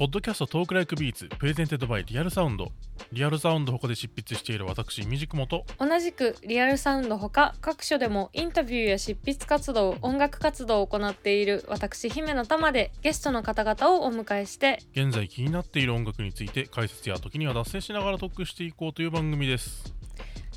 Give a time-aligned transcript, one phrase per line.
[0.00, 2.72] ポッドキャスト Talk Like Beats presented by Real Sound。
[3.12, 5.66] リアルサウンド他で執筆している私 imdkm と。
[5.78, 14.78] 同じくリアルサウンドほか各所でもインタビューや執筆活動音楽活動を行っている私姫乃たまでゲストの方々をお迎えして。
[14.96, 19.94] 現在気になっている音楽について解説や時には脱線しながらトークしていこうという番組です。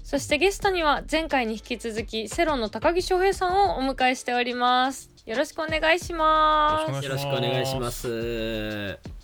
[0.05, 5.12] そしてゲストには前回に引き続き cero の髙城晶平さんをお迎えしております。
[5.26, 7.04] よろしくお願いします。
[7.04, 9.23] よろしくお願いします。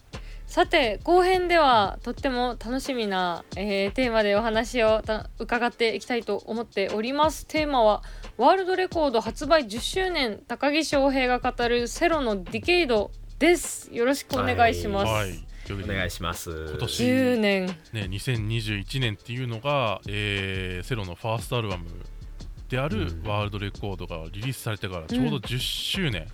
[0.50, 7.46] さて後編ではとっても楽しみな、えーテーマでお話をた伺っていきたいと思っております。
[7.46, 8.02] テーマは
[8.36, 13.94] ワールドレコード発売10周年高木翔平が語るセロのディケイドです。
[13.94, 15.46] よろしくお願いします、はい。
[15.68, 15.84] とい。
[15.84, 16.50] おで願いします。
[16.50, 17.68] 今年10年。
[17.68, 17.76] ね、
[18.10, 21.86] 2021年っていうのが、えーセロのファーストアルバム
[22.70, 23.22] であるうん。
[23.24, 26.28] ワールドレコードがリリースされてからちょうど10周年、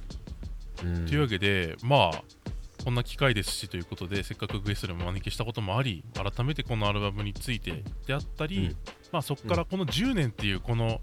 [0.85, 1.05] うん。
[1.05, 2.44] というわけでまあ
[2.85, 8.75] こんな機会ですしということでせっかくゲストでもお招きしたこともあり改めてこのアルバムについてであったり、うん。
[9.11, 11.01] まあ、そこからこの10年っていうこの、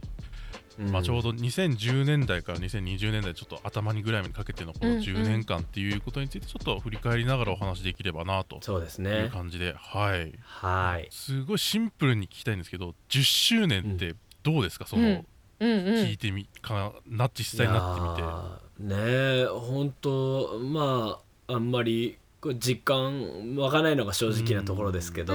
[0.79, 4.97] まあ、ちょうど2010年代から2020年代ちょっと頭にぐらいまでかけてのこのうん。
[4.99, 9.29] うん10年間っていうことについてちょっと振り返りながらお話できればなとそうですいうね。
[9.33, 10.33] 感じで、はい。
[10.41, 11.09] はい。
[11.11, 15.27] すごいシンプルに聞きたいんですけど10周年ってどうですか、その、うん。
[15.59, 16.05] うんうん。
[16.05, 18.95] 聞いてみかな実際になってみて。
[18.95, 18.95] ね
[19.43, 25.33] え本当まああんまりこう実感湧かないのが正直なところですけど、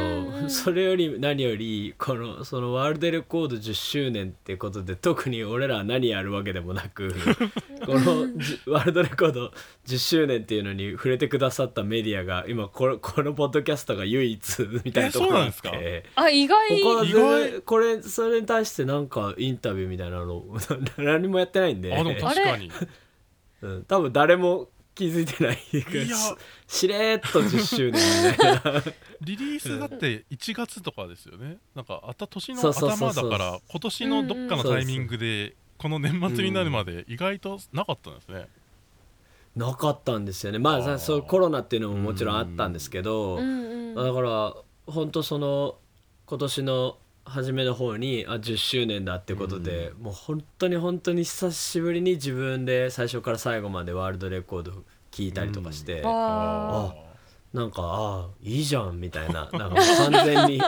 [0.49, 7.15] それより何よりこのそのワールドレコード10周年っていうことで特に俺らは何やるわけでもなく
[7.85, 9.53] このじワールドレコード
[9.85, 16.05] 10周年っていうのに触れてくださったメディアが今これこのポッドキャストが唯一みたいなところがあっえそうなんて。
[16.15, 16.81] あ意外。
[16.81, 20.43] 他は全意外然これそれに対してなんかインタビューみたいなの
[20.97, 21.95] 何もやってないんで。
[21.95, 22.69] あでも確かに。
[23.61, 25.57] うん、多分誰も気づいてない。
[25.71, 26.17] いや。
[26.67, 28.31] しれーっと10周年。
[28.31, 28.83] みたいな
[29.21, 31.57] リリースだって1月とかですよね。
[31.75, 38.47] なんかあった年のそうそうそう頭だから今年のどっかのタイミングでこの年末になるまで意外となかったんですね、
[39.55, 40.59] なかったんですよね。
[40.59, 45.77] まああそうコロナっていうのももちろんあったんですけど、うんうんだから本当その
[46.27, 46.97] 今年の
[47.27, 56.93] 初めの方にあ10周年だってことで、もう本当に本当に久しぶりに自分で最初から最後までワールドレコード聞いたりとかして、あ
[57.53, 60.61] なんかああいいじゃんみたいななんかもう完全に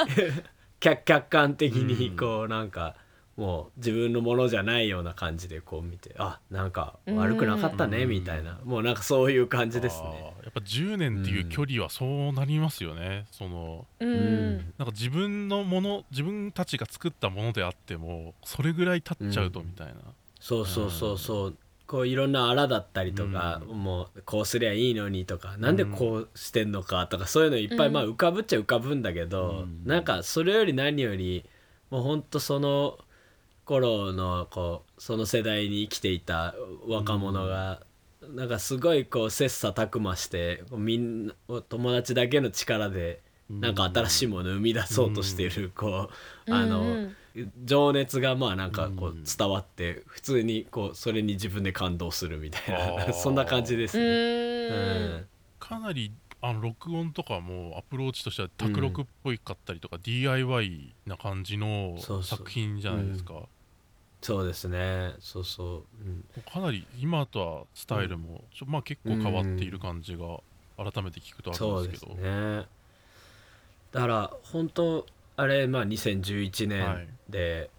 [0.79, 2.95] 客 客観的にこうなんか
[3.39, 8.09] もう自分のものじゃないような感じでこう見てあなんか悪くなかったねうん。
[8.09, 8.59] みたいな。
[8.65, 10.33] もうなんかそういう感じですね。
[10.43, 14.11] やっぱ10年っていう距離はそうなりますよね、そのーうん。
[14.11, 19.93] うんなんか自分のもの自分たちが作ったものであってもそれぐらい経っちゃうとみたいな、
[20.41, 21.57] そうそうそうそう。
[21.87, 27.93] こういろんなあらだったりとか、うもうこうすりゃいいのにとかなんでこうしてんのかとかそういうのいっぱい、うん。
[27.93, 29.83] まあ浮かぶっちゃ浮かぶんだけど、うん。
[29.85, 31.45] なんかそれより何より
[31.89, 32.99] もうほんとその
[33.69, 36.55] 頃のこうその世代に生きていた
[36.87, 37.83] 若者が、
[38.33, 41.33] なんかすごいこう切磋琢磨してみんな
[41.69, 46.09] 友達だけの力でなんか新しいものを生み出そうとしている、こ
[46.47, 46.87] うあの、うん。
[46.87, 47.15] うん
[47.63, 49.23] 情熱がまあなんかこううん。
[49.23, 53.13] 伝わって普通にこうそれに自分で感動するみたいあなー。
[53.13, 55.25] そんな感じですうね。
[55.59, 62.39] かなりあの録音とかもアプローチとしては卓録っぽいかったりとか、DIY な感じのそうそう。
[62.39, 63.33] 作品じゃないですか。
[63.33, 63.58] そう
[64.21, 65.13] ですね。
[65.19, 66.25] そうそう、うん。
[66.51, 70.39] かなり今とはスタイルも、ちょまあ、結構変わっている感じが
[70.77, 72.15] 改めて聞くとあるんですけど。
[72.15, 72.65] ね。
[73.91, 77.07] だから本当あれまあ2011はい。
[77.07, 77.69] 年で、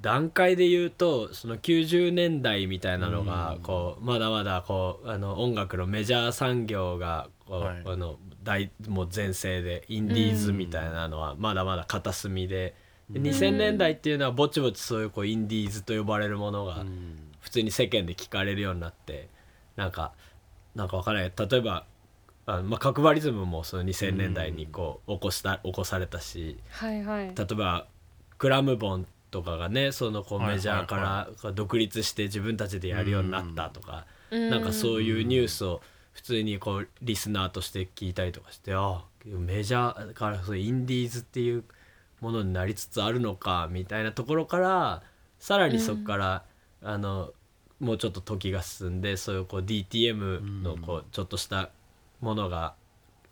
[0.00, 3.62] 段階で言うとその90年代みたいなのがうん。
[3.62, 7.82] こうまだまだこうあの音楽のメジャー産業がこう、はい。
[7.86, 12.74] あの大もう全盛でインディーズみたいなのはまだまだ片隅で。
[13.10, 13.26] でうん。
[13.26, 17.16] 2000年代っていうのはぼちぼちそういうこうインディーズと呼ばれるものがうん。
[17.40, 19.28] 普通に世間で聞かれるようになって
[19.76, 20.12] なんか
[20.74, 21.32] なんかわからない。
[21.36, 21.84] 例えば
[22.46, 27.26] あまあ角張リズムもその2000年代にこう起こした起こされたしはいはい。
[27.26, 27.86] 例えば
[28.38, 34.50] クラムボンとかがねそのこうメジャーから独立して自分たちでやるようになったとかうん。
[34.50, 35.80] なんかそういうニュースを
[36.12, 41.64] 普通にこうリスナーとして聞いたりとかしてあメジャーからそうインディーズっていう
[42.20, 45.02] ものになりつつあるのかみたいなところから
[45.38, 46.44] さらにそこから、
[46.82, 47.32] あの
[47.78, 51.70] もうちょっと時が進んでそういうこう DTM のこうちょっとした
[52.20, 52.74] ものが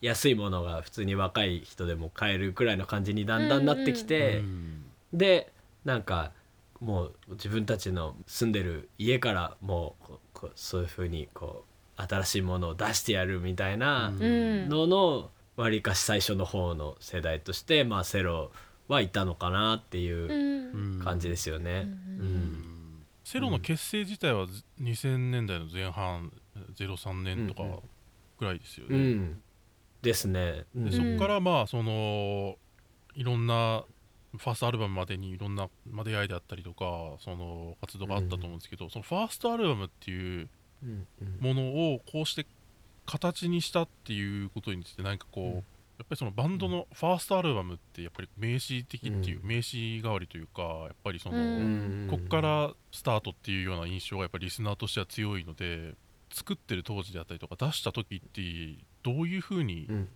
[0.03, 4.39] 安いものが普通に若い人でも買えるくらいの感じにだんだんなってきて。
[4.39, 4.85] うん
[5.15, 5.53] で
[5.85, 6.33] なんか
[6.81, 11.65] もう自分たちの住んでる家からもうこうこうそういうふうにこ
[11.97, 18.51] 新しいものを出してやるみたいなうんののわりかし最初の方の世代として、まあ、セロ
[18.89, 21.01] はいたのかなっていううん。
[21.03, 21.83] 感じですよね。
[21.83, 21.89] う
[22.23, 22.65] ん。
[23.25, 26.33] セロの結成自体はず2000年代の前半
[26.77, 27.79] 03年とかうんうん。
[28.39, 29.43] ぐらいですようね、ん。
[30.03, 30.65] ですね。
[30.77, 30.85] うん。
[30.87, 32.57] でそこからまあその
[33.15, 33.85] いろんな
[34.37, 36.85] ファーストアルバムまでにいろんなまあ出会いであったりとか
[37.21, 40.49] その活動があったと思うんですけど、そのファーストアルバムっていう
[40.83, 41.39] うんうん。
[41.41, 42.45] ものをこうして
[43.07, 45.55] 形にしたっていうことについて何かこう、うん。
[45.57, 45.63] や
[46.05, 55.95] っぱりそのバンドのファーストアルバムってやっぱり名詞的っていう、う名詞代わりというかやっぱりその、こっからスタートっていうような印象がやっぱりリスナーとしては強いので
[56.33, 58.43] 作ってる当時であったりとか出した時って
[59.03, 60.09] どういうふうにうん。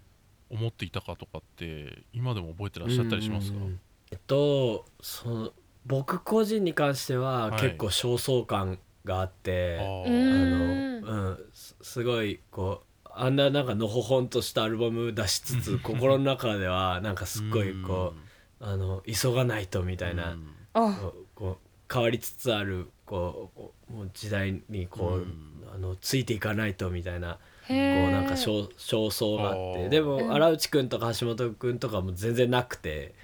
[0.50, 3.62] 思っていたかとかって今でも覚えてらっしゃったりしますか、うん。
[3.64, 3.81] うんうん
[4.11, 5.52] えっとその
[5.85, 7.61] 僕個人に関してははい。
[7.61, 11.38] 結構焦燥感があって、ああーのうん。
[11.52, 12.88] すすごいこう
[13.20, 18.15] あんななんかのほほんとしたアルバム出しつつ心の中ではなんかすっごいこ
[18.61, 20.47] うあの急がないとみたいな、うん。
[20.75, 20.93] あ。
[21.00, 25.55] こうこう変わりつつあるこうこうもう時代にこう、うん。
[25.75, 27.76] あのついていかないとみたいなこう
[28.11, 30.26] なんか焦焦燥があってでうん。
[30.26, 33.14] も荒内くんとか橋本くんとかも全然なくて、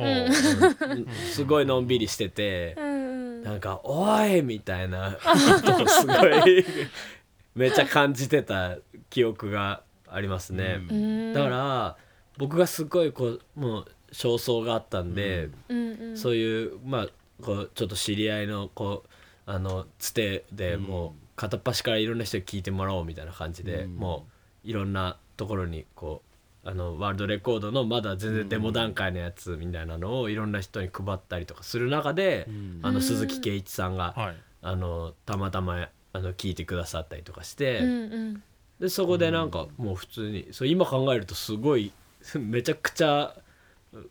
[1.33, 2.75] すごいのんびりしてて
[3.45, 6.65] なんか「おい!」みたいなことをすごい
[7.55, 8.77] めっちゃ感じてた
[9.15, 10.81] 記憶がありますね。
[10.91, 10.97] うう
[11.31, 11.33] ん。
[11.33, 11.97] だから
[12.37, 15.51] 僕がすごいこうもう焦燥があったんで、
[16.17, 17.09] そういうまあ
[17.41, 19.09] こうちょっと知り合いのこう
[19.47, 23.95] あのつてでもう片っ端からいろんな人に聞いてもらおうみたいな感じで、うん。
[23.95, 24.27] も
[24.65, 26.23] ういろんなところにこ
[26.65, 32.81] うあのワールドレコードのまだ全然デモ段階のやつみたいなのをいろんな人に配ったりとかする中で、うん。
[32.83, 34.37] あの鈴木圭一さんが、はい。
[34.63, 38.43] あのたまたまあの聞いてくださったりとかして、うんうん
[38.81, 41.93] でそこでなんかもう普通にそう今考えるとすごい
[42.39, 43.37] めちゃくちゃ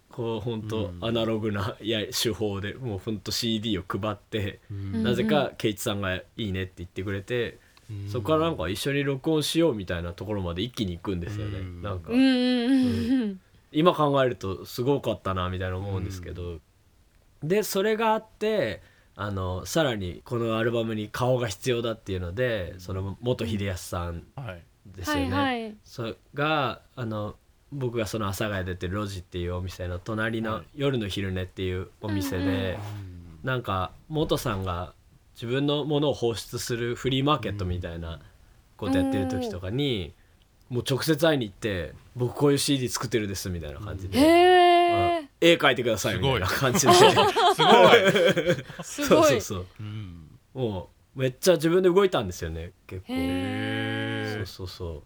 [0.10, 1.06] こう本当うん。
[1.06, 5.04] アナログなや手法でもう本当 CD を配って、うん。
[5.04, 8.10] なぜか圭一さんがいいねって言ってくれて、うん。
[8.10, 11.82] そこからなんか一緒に録音しようみたいなところまで一気に行くんですよね、うん。
[11.82, 12.12] なんか。
[12.12, 13.40] うんうんうん
[13.76, 16.60] 今考えるとすごかったなみたいな思うんですけど、
[17.42, 18.84] でそれがあって
[19.16, 24.64] あのさらにこのアルバムに顔が必要だっていうのでその元秀康さんはい。
[24.86, 25.76] ですよね、はいはい。
[25.86, 27.36] それがあの
[27.72, 30.64] 僕がその阿佐ヶ谷出てる路地っていうお店の隣のはい。
[30.76, 32.80] 夜の昼寝っていうお店うんで、
[33.44, 34.94] なんか元さんが
[35.36, 38.20] 自分のものを放出するフリーマーケットみたいな
[38.78, 40.14] ことやってる時とかに、
[40.70, 44.20] もう直接会いに行って「僕こういう CD 作ってるです」みたいな感じで、
[45.44, 46.94] 絵描いてくださいみたいな感じで。
[47.04, 49.42] すごい、すそうごいそう。
[49.42, 53.14] そううん、もうめっちゃ自分で動いたんですよね結構。
[54.38, 55.04] そうそうそう。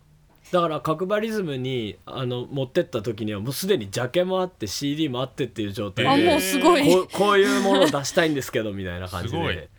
[0.54, 6.86] だから角張リズムにあの持ってった時にはもうすでにジャケもあって CD もあってっていう状態で、あもうすごい。
[6.86, 9.70] こうこういうものを出したいんですけどみたいな感じで。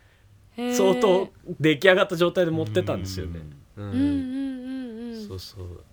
[0.75, 1.28] 相当
[1.60, 3.40] 出来上がった状態で持ってたんですよね。
[3.76, 5.28] ううんうんうんうん。
[5.28, 5.84] そうそう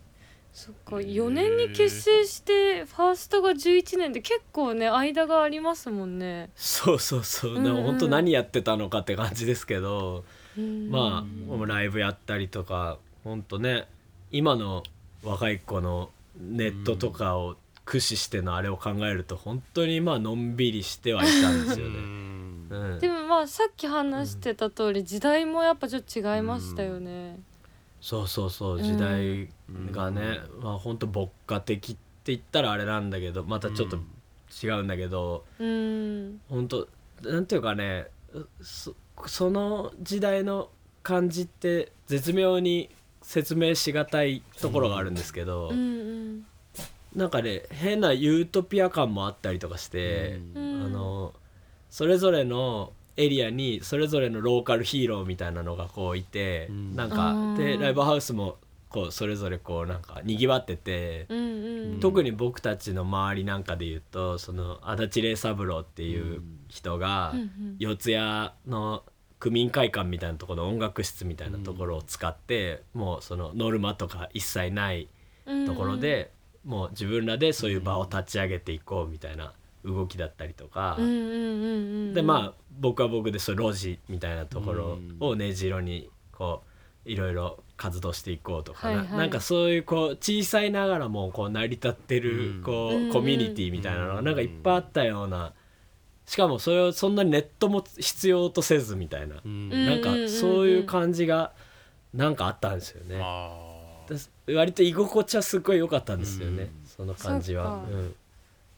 [0.56, 7.64] そっか4年に結成してファーストが11年で結構ね間がありますもんね、そうそうそう、うんうん。
[7.66, 10.24] なんか本当何やってたのかって感じですけど、
[10.58, 10.90] うん。
[10.90, 13.86] まあライブやったりとか本当ね
[14.32, 14.84] 今の
[15.26, 21.96] 若い子のネットとかを駆使してのあれを考えると本当にまあのんびりしてはいたんですようね。
[21.98, 22.68] ん。
[22.70, 23.00] うん。
[23.00, 27.40] でもまあさっき話してた通り時代もやっぱちょっと違いましたよね、
[28.06, 28.84] そうそうそううん。
[28.84, 29.50] 時代
[29.92, 33.98] がね、まあ本当牧歌的って言ったらあれなんだけどまたちょっと
[34.64, 36.88] 違うんだけど、うん、本当
[37.24, 38.06] なんていうかね
[38.62, 38.94] そ
[39.26, 40.70] その時代の
[41.02, 42.92] 感じって絶妙に
[43.24, 46.46] 説明しがたいところがあるんですけど、うんうん。
[47.16, 50.84] なんかね変なユートピア感もあったりとかして、うん。
[50.86, 51.34] あの
[51.90, 56.96] それぞれのエリアにそれぞれのローカルヒーローみたいなのがこういて、うん。
[56.96, 58.58] なんかでライブハウスも
[58.90, 62.00] こうそれぞれこうなんかにぎわってて、うんうん。
[62.00, 67.76] 特に僕たちの周りなんかで言うとその足立礼三郎っていう人がうんうん。
[67.80, 69.04] 四谷の
[69.40, 75.08] 区民会館みたいなところの音楽室みたいなところを使って、もうそのノルマとか一切ない
[75.66, 76.32] ところで、
[76.64, 79.54] もう自分らでそういう場を立ち上げていこうみたいな
[79.86, 89.18] 動きだったりとか、うんうんうんうんでまあ僕は僕でそう路地みたいなところを根城にこういろいろ活動していこうとかな,、はいはい。
[89.20, 92.64] なんかそういうこう小さいながらもこう成り立ってるうん。
[92.64, 94.16] こうコミュニティみたいなのうん。
[94.18, 95.54] がなんかいっぱいあったような。
[96.26, 99.36] しかもそれをそんなにネットも必要とせずみたいな。
[99.46, 99.70] うん。
[99.70, 101.54] なんかそういう感じが
[102.14, 103.22] なんかあったんですよね。
[104.48, 106.72] 割と居心地はすごい良かったんですよね、うん。
[106.86, 107.86] その感じは。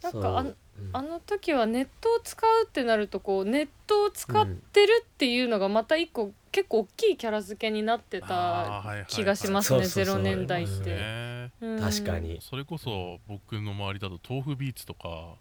[0.02, 0.30] そっか。
[0.30, 0.44] うん。
[0.44, 0.52] なんそう。
[0.52, 0.56] か
[0.94, 10.24] あの時はネットを使うってなるとこうネットを使ってるっていうのがまた一個結構大きいキャラ付けになってた気がしますねそうそうそう。
[10.24, 11.52] 0年代って。
[11.60, 12.40] 確かに。
[12.42, 15.36] それこそ僕の周りだと豆腐ビーツとか、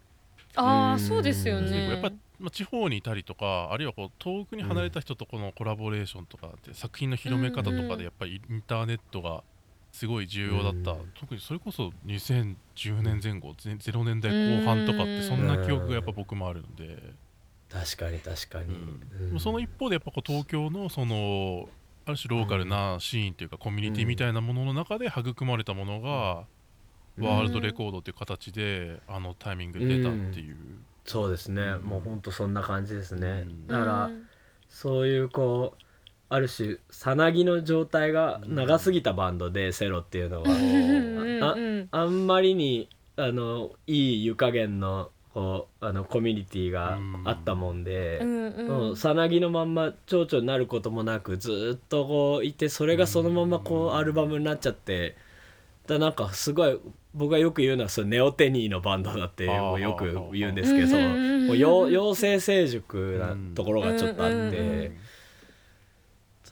[0.55, 0.99] ああうん。
[0.99, 1.89] そうですよね。
[1.89, 9.43] やっぱ、まあ、地方にいたりとかあるいはこう遠くに離れた人とこのコラボレーションとかって作品の広め方とかでやっぱりインターネットが
[9.97, 11.11] すごい重要だった、うん。
[11.19, 17.01] 特にそれこそ2010年前後ぜ0年代後半とかってそんな記憶がやっぱ僕もあるので、
[17.67, 18.75] 確かに確かに、
[19.31, 19.39] うん。
[19.39, 21.67] その一方でやっぱこう東京のその
[22.05, 26.43] ある種ローカルなシーンというかコミュニティみたいなものの中で育まれたものが、
[27.17, 27.25] うん。
[27.25, 30.57] ワールドレコードっていう形であのタイミングで出たっていう、
[31.05, 33.67] そうですね、うんもうほんとそんな感じですね、うん。
[33.67, 34.27] だから、うん。
[34.69, 35.86] そういうこう
[36.29, 41.43] ある種さなぎの状態が長すぎたバンドで、セロっていうのは、うん。
[41.43, 41.87] あうん。
[41.91, 55.15] あんまりにあのいい湯加減のこうあのコミュニティがあったもんで、うんさなぎのまんま蝶々になることもなくずーっとこういてそれがそのままこうアルバムになっちゃって
[55.85, 56.79] だなんかすごい
[57.13, 64.91] 僕がよく言うのはそのネオテニーのバンドだってよく言うんですけどうんうんうんうんもうよ養成成熟なところがちょっとあって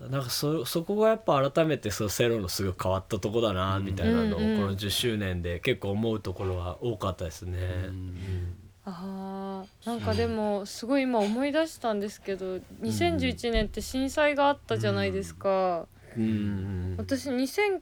[0.01, 4.61] なんかそそこがやっぱ改めてそうセロのすごい変わったとこだなみたいなのをこうんうん。
[4.61, 7.59] の10周年で結構思うところは多かったですね。
[7.87, 8.55] うん
[8.87, 16.95] あーなんかでもすごい今思い出したんですけど2011年って震災があったじゃないですか、うんうん。
[16.97, 17.79] 私2009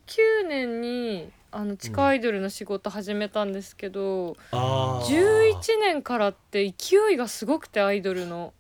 [0.48, 5.51] 年にあの地下アイドルの仕事始めたんですけど、あー。
[5.51, 8.53] 11年からって勢いがすごくてアイドルの。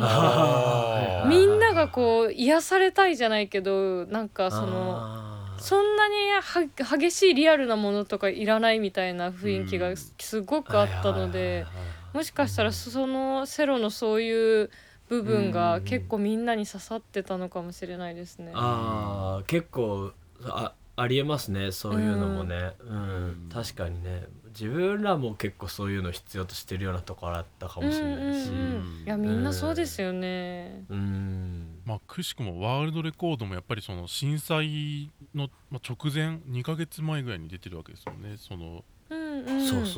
[0.00, 5.22] なんみんながこう癒されたいじゃないけどなんかその
[5.58, 11.66] そんなには激しいリアルなものとかいらないみたいな雰囲気がすごくあったので
[12.12, 14.70] もしかしたらそのセロのそういう
[15.08, 18.52] 部分が結構みんなに刺さってたのかもしれないですね。
[18.54, 20.12] あー結構
[20.44, 22.72] あありえますねそういうのもね。
[22.80, 23.50] うん、ん。
[23.52, 24.24] 確かにね
[24.58, 28.48] 自分らも結構そういうの必要としてるようなところあったかもしれないし。
[28.48, 28.62] うんうん
[29.00, 29.02] うん。
[29.04, 30.84] いやみんなそうですよね。
[30.88, 31.80] うん。
[31.84, 38.36] まあ、くしくもワールドレコードもやっぱりその震災の、まあ、直前2ヶ月前ぐらいに出てるわけですよね。
[38.36, 38.84] その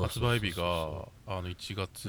[0.03, 2.07] 発売日があの1月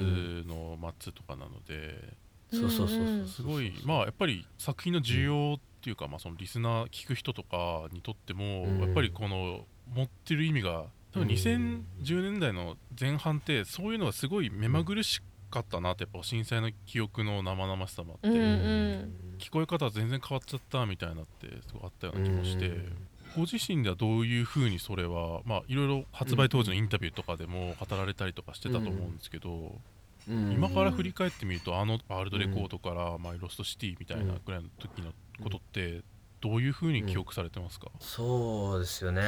[0.48, 2.16] の末とかなので、
[2.52, 10.86] そうそうそうすごいまあやっぱり作品の需要っていうか、まあ、そのリスナー聞く人とかにとっても、うんやっぱりこの持ってる意味が
[11.16, 11.30] 多分うん。
[11.30, 19.14] 2010年代の前半ってそういうのがすごい目まぐるしかったなってやっぱ震災の記憶の生々しさもあって、うんうん。
[19.40, 22.68] 聞こえ方は全然変わっちゃったみたいなってすごいあったような気もして。
[22.68, 23.08] うん。
[23.36, 29.76] ご自身ではどういうふうにそれはまあいろいろ発売当時のインタビューとかでも語られたりとかしてたと思うんですけど、
[30.30, 30.52] うん。
[30.52, 35.12] 今から振り返ってみるとあのワールドレコードから、まあ、ロストシティみたいなぐらいの時の
[35.44, 36.02] ことって
[36.46, 39.22] どういうふうに記憶されてますか、そうですよね。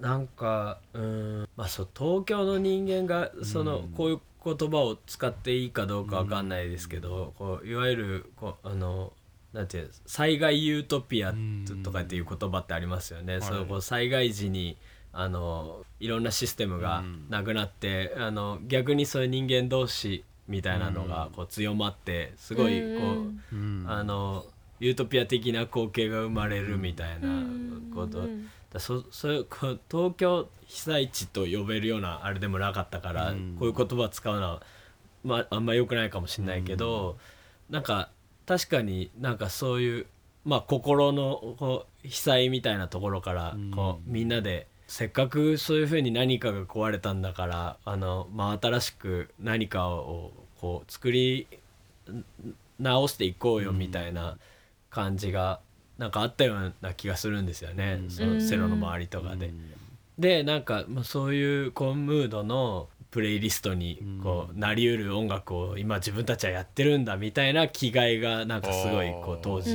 [0.00, 1.48] なんかうん。
[1.56, 9.12] まあそう東京の人間がその、うんこういう言葉を使っていいかどうかわかんないですけど、こういわゆるこうあの
[9.52, 11.32] なんていう災害ユートピア
[11.84, 13.34] とかっていう言葉ってありますよね。
[13.34, 13.42] はい。
[13.42, 14.76] そうこう災害時に
[15.12, 23.54] あのいろんなシステムがなくなって、あの逆にそういう人間同士みたいなのがこう強まってすごいこう、うんう
[23.84, 23.84] ん。
[23.86, 24.44] あの
[24.82, 27.44] ユートピア的な光景が生まれるみたいな
[27.94, 33.56] こと、うんだそそうこう東京被災地と呼べるようなあれでもなかったから、うん。
[33.58, 34.62] こういう言葉使うのは、
[35.24, 37.18] まあ、あんま良くないかもしれないけど、
[37.68, 38.08] なんか
[38.46, 40.06] 確かになんかそういう、
[40.46, 51.46] まあ、心のこう被災みたいなところからこう、うんみんなでせっかくそういうふうに何かが壊れたんだからあの、まあ、新しく何かをこう作り
[52.78, 54.38] 直していこうよみたいな
[54.92, 55.60] 感じが
[55.98, 58.10] なんかあったような気がするんですよね、うん。
[58.10, 59.46] そのセロの周りとかで。
[59.46, 59.72] うん。
[60.18, 69.70] でなんか、まあ、そういうこうムードのプレイリストにこう、なりうる音楽を今自分たちはやってるんだみたいな気概がなんかすごいこう当時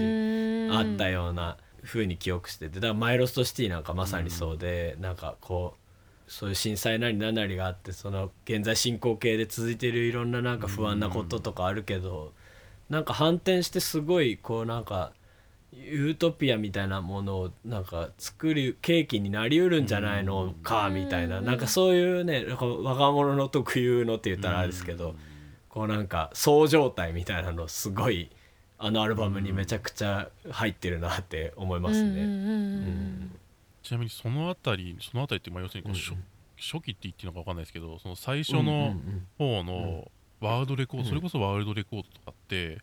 [0.71, 12.33] あったような風に記憶しててだから「マイロストシティ」なんかまさにそうで、なんかこうそういう震災なり何なりがあってその現在進行形で続いてるいろんななんか不安なこととかあるけど、
[12.89, 15.11] なんか反転してすごいこうなんか
[15.73, 25.15] ユートピアみたいなものをなんか作る契機になりうるんじゃないのかみたいな、うんなんかそういうねなんか若者の特有のって言ったらあれですけど、
[25.69, 28.29] こうなんかそう状態みたいなのをすごい
[28.79, 33.29] あのアルバムにめちゃくちゃ入ってるなって思いますね。
[33.83, 36.23] ちなみにそのあたりそのあたりってまあ要するにこう、初うん
[36.59, 41.09] 初期って言っていいのか分かんないですけどその最初うんのうん方のワールドレコード、うん。
[41.09, 42.79] それこそワールドレコードとかって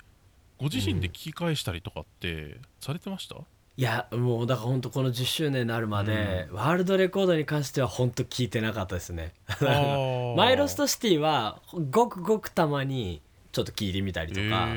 [0.59, 3.37] ご自身で聞き返したりとかってされてました、
[3.77, 9.35] いやもうだから本当この10周年になるまで、ワールドレコードに関しては本当聞いてなかったですね。
[10.37, 13.21] マイロストシティはごくごくたまに
[13.51, 14.69] ちょっと聞いてみたりとか、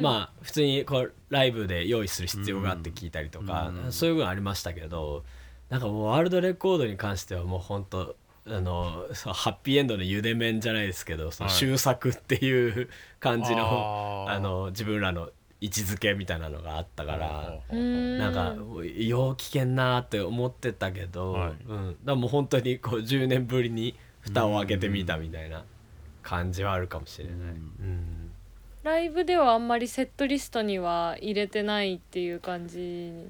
[0.00, 3.92] まあ普通にこうライブで用意する必要があって聞いたりとか、うん。
[3.92, 5.24] そういうのありましたけど
[5.68, 11.58] なんかもうワールドレコードに関してはもう本当あのそうハッピーエンドのゆで麺じゃないですけどそのはい。
[11.58, 17.58] 終作っていう感じの,、あの自分らの位置づけみたいなのがあったから。
[17.70, 18.18] うん。
[18.18, 18.54] なんか
[18.98, 21.52] よう聞けんなーって思ってたけど、はい。
[21.66, 25.64] うん、だからもう本当にこう10年ぶりに蓋を開けてみたみたいな
[26.22, 27.36] 感じはあるかもしれない。
[28.82, 33.26] ライブではあんまりセットリストには入れてないっていう感じ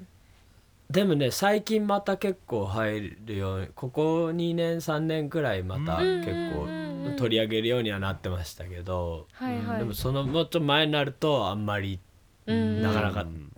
[0.89, 6.21] でもね最近また結構入るようにここ2年3年くらいまたうん。
[6.21, 6.85] 結構
[7.17, 9.77] 取り上げるようにはなってましたけど、はいはい。
[9.79, 11.99] でもそのもっと前になるとあんまり
[12.45, 12.81] うん。
[12.81, 13.51] なかなかうん。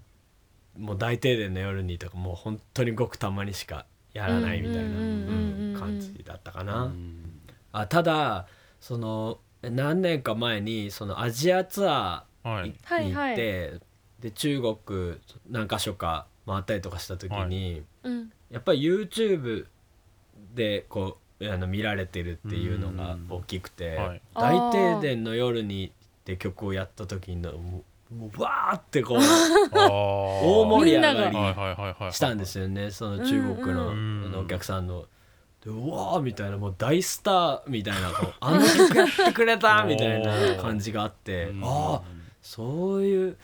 [0.77, 6.83] もう大停電の夜にとかもう本当にごくたまにしかやらないみたいな感じだったかうな。
[6.83, 7.41] ん。
[7.71, 8.47] あただ
[8.79, 13.13] その何年か前にそのアジアツアーに,、はい。
[13.13, 13.73] はい行って
[14.19, 15.15] で中国
[15.49, 18.31] 何か所か回ったりとかした時に、うん。
[18.49, 19.65] やっぱり YouTube
[20.55, 23.27] でこうあの見られてるっていうのがうん。
[23.29, 29.17] 大きくてはい「大停電の夜に」って曲をやった時のもうわーってこう
[29.75, 35.05] 大盛り上がりはいはいはいはいしたんですよねその中国の,、のお客さんの。
[35.63, 41.63] でうわーみたいなもう大スターみたいなこう あの曲やってくれたみたいな感じがあってうん。
[41.63, 42.01] ああ
[42.41, 43.37] そういう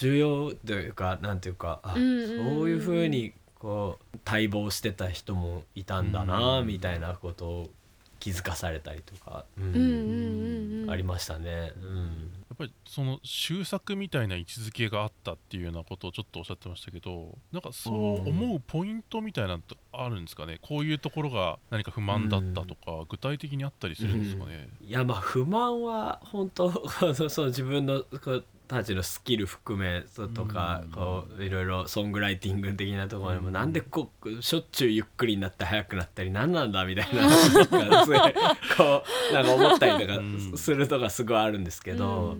[0.00, 2.56] 重要というかなんていうかあ、うんうんうん。
[2.58, 6.66] そういうふうにこう待望してた人もいたんだなうん。
[6.66, 7.70] みたいなことを
[8.18, 10.90] 気づかされたりとか、うんうんうんうんうん。
[10.90, 11.72] ありましたね。
[11.82, 12.30] うん。
[12.50, 20.58] やっぱりその終作みたいな位置づけがあったっていうようなことをちょっとおっしゃってましたけどなんかそう思うポイントみたいなのってあるんですかね？
[20.60, 26.70] こういうところが何か不満だったとか、具体的にあったりするんですかね、いやまあ不満は本当
[27.14, 28.44] そうそう自分のこう
[28.76, 30.02] たちのスキル含め
[30.34, 30.90] とか、うん。
[30.92, 33.52] こういろいろソングライティング的なところでも、うん。
[33.52, 38.44] なんでこうしょっちゅうゆっくりになって速くなったり何なんだみたいななんか
[38.76, 40.52] こうなんか思ったりとかうん。
[40.56, 42.36] するとかすごいあるんですけど、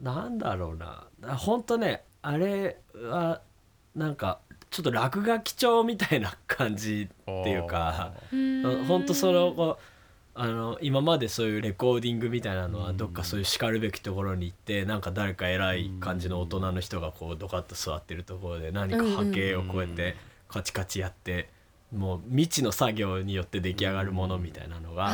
[0.00, 0.04] うん。
[0.04, 1.06] なんだろうな。
[1.36, 3.40] 本当ねあれは
[3.94, 4.38] なんか
[4.70, 8.12] ちょっと落書き帳みたいな感じっていうか。
[8.32, 9.91] うん本当そのこう
[10.34, 20.16] あの今までそういうレコーディングみたいなのうんはどっかそういうしかるべきところに行ってなんか誰か偉い感じの大人の人がこうドカッと座ってるところで何か波形をこうやって
[20.48, 21.48] カチカチやって
[21.94, 25.10] もう未知の作業によって出来上がるものみたいなのが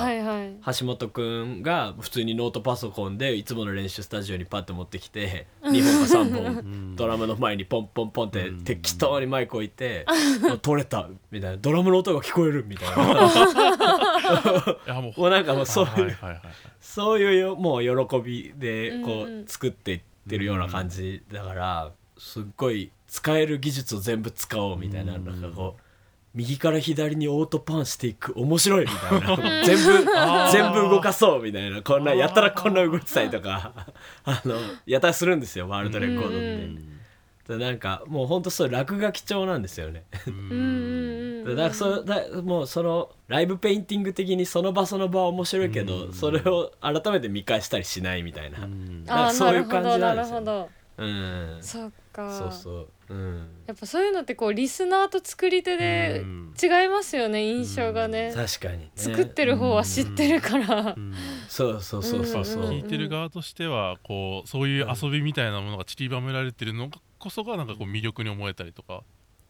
[0.78, 6.96] 橋本くんが普通にノートパソコンでいつもの練習スタジオにパッと持ってきて2本か3本 うん。
[6.96, 8.60] ドラムの前にポンポンポンってうん。
[8.62, 10.06] 適当にマイク置いて
[10.40, 12.96] 「もう取れた」みたいな「ドラムの音が聞こえる」みたいな
[14.86, 16.40] いやもうもうなんかもうそういうはいはいはい。
[16.80, 25.82] そういうよもう喜びでこう作っていってるような感じだからすっごい使える技術を全部使おうみたいなうんなんかこう
[26.34, 29.36] 右から左にオートパンしていく面白いみたいな。
[29.64, 30.04] 全部
[30.52, 31.82] 全部動かそうみたいな。
[31.82, 33.72] こんなやったらこんな動いてたりとか。
[34.24, 36.87] あのやったらするんですよワールドレコードっうて。
[37.48, 40.04] なんかもうほんとそう落書き帳なんですよね。
[40.26, 46.12] ううんうんうんだからそだもうそのライブペインティング的にその場その場は面白いけど、うん。
[46.12, 48.66] それを改めて見返したりしないみたいな。
[48.66, 49.04] ん。
[49.04, 52.36] なそういう感じななんですよるほどうん、そっか。
[52.36, 56.54] そうそう、うん、やっぱそういうのってこうリスナーと作り手でうん。
[56.60, 58.32] 違いますよね印象がね。
[58.34, 60.94] 確かに、ね、作ってる方は知ってるから。
[60.96, 61.14] うん。
[61.48, 69.02] そうそうそうそうそう、うん聞いてる側としてはこうそういう遊びみたいなものが散りばめられてるのこそがなんかこう魅力に思えたりとか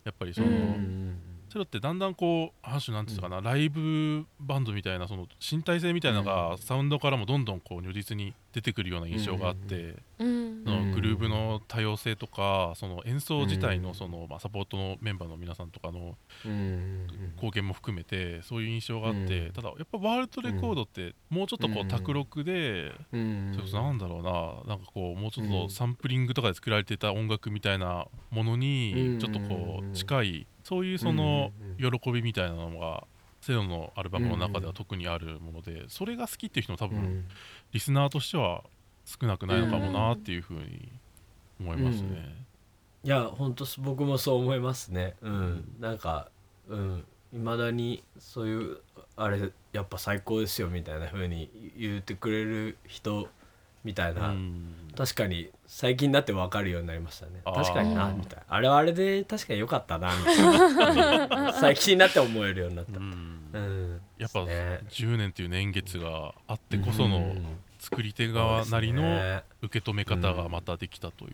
[0.05, 10.65] やっぱりその、うんうんそういうのってだんだんこうある種なんていうのかな、ライブバンドみたいなその身体性みたいなのがサウンドからもどんどんこう如実に出てくるような印象があって、うん。
[10.65, 13.83] そのグルーブの多様性とかその演奏自体うん。
[13.85, 17.07] のその、まあ、サポートのメンバーの皆さんとかのうん
[17.37, 19.53] 貢献も含めてそういう印象があって、うん。
[19.53, 21.89] ただやっぱワールドレコードってもうちょっとこううん。
[21.89, 23.51] 卓録で、うん。
[23.53, 25.53] それこそなんだろうななんかこうもうちょっうん。
[25.53, 28.61] とサンプリングとかで作られてた音楽みたいなものうん。
[28.61, 33.05] にちょっとこう近いそういうその喜びみたいなのが
[33.41, 37.29] セロのアルバムの中では特にあるものでそれが好きっていう人も多分うん。
[37.73, 38.65] リスナーとしては
[39.07, 40.93] 少なくないのかもなっていうふうに
[41.59, 42.45] 思いますね。
[43.03, 45.15] いや本当僕もそう思いますね。
[45.23, 45.75] うん。
[45.81, 46.29] なんか
[46.69, 47.05] うん。
[47.33, 48.79] いまだにそういう
[49.17, 53.29] あれやっぱ最高ですよみたいな風に言ってくれる人
[53.85, 54.75] みたいな、うん。
[54.95, 57.43] 確かに最近になって分かるようになりましたね。
[57.45, 58.45] 確かになみたいな。
[58.49, 61.53] あれはあれで確かに良かったなみたいな。
[61.61, 63.03] 最近になって思えるようになっうたん。
[63.53, 64.01] うん。
[64.17, 64.81] やっぱね。
[64.89, 67.59] 10年という年月があってこそのうん。
[67.79, 69.03] 作り手側なりの
[69.63, 71.33] 受け止め方がまたできたという。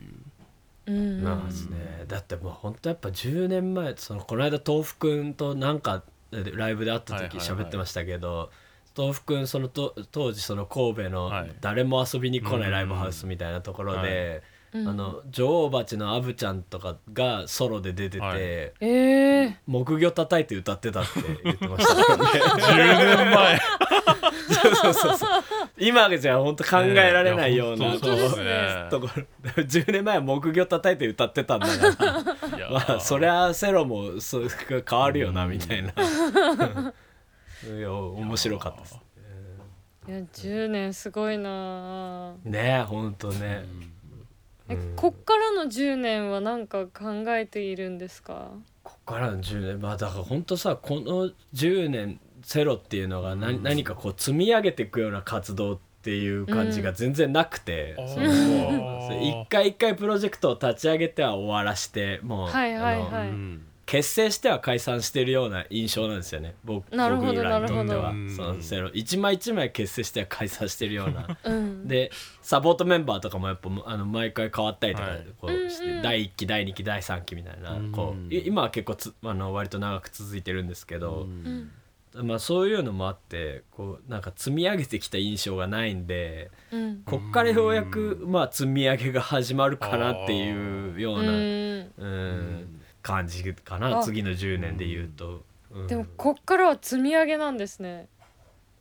[0.86, 0.96] うん。
[0.96, 2.04] うんなんですね。
[2.08, 7.48] だってもう本当やっぱ10年前そのこの間豆腐くんとなんかライブで会った時はいはいはい。
[7.48, 8.50] 喋ってましたけど、
[8.96, 11.52] 豆腐くんそのと当時その神戸のはい。
[11.60, 14.88] 誰も遊びに来ないライブハウスみたいなところで、うん。
[14.88, 18.40] あの女王蜂のアブちゃんとかがソロで出てて、はい。
[18.40, 22.12] えー、木魚叩いて歌ってたって言ってました。
[22.12, 23.60] よね10年前。
[24.62, 25.16] そうそうそう。
[25.18, 25.44] そう
[25.76, 29.24] 今じゃ本当考えられないような、ところ。
[29.62, 32.58] 10年前は木魚叩いて歌ってたんだから。
[32.58, 34.48] いやまあそりゃセロもそう
[34.88, 35.92] 変わるよなみたいな
[37.66, 38.98] いや面白かったです。
[40.06, 43.64] いや10年すごいなねえほんとね。
[44.68, 48.50] えうんこっからの10年は何か考えているんですか？
[48.82, 58.08] こっからの10年まあだからほんとさこの10年セロっていうのが何,、何かこう積み上げていくような活動っていう感じが全然なくて、うん。
[58.08, 58.20] そ
[59.22, 63.04] 一回一回プロジェクトを立ち上げては終わらしてもう、はいはいはい。
[63.04, 66.54] あのうん結成しては解散してるような印象なんですよね。
[66.64, 68.12] 僕なるほど僕らにとっては。
[68.34, 71.38] そのセロ一枚一枚結成しては解散してるような。
[71.44, 71.86] うん。
[71.86, 76.02] でサポートメンバーとかもやっぱあの毎回変わったりとかはいこうして、うんうん。
[76.02, 77.92] 第1期第2期第3期みたいな、うん。
[77.92, 81.70] こうい今は結構つあの割と長く続いてるんですけど、うん。
[82.14, 87.02] まあ、そういうのもあってこうなんか積み上げてきた印象がないんでうん。
[87.04, 91.92] こっからようやく、まあ、積み上げが始まるかなっていうような、うん。
[91.98, 94.02] うん感じかなあ。
[94.02, 95.44] 次の10年で言うと。
[95.70, 95.86] うん。
[95.86, 98.08] でもこっからは積み上げなんですね。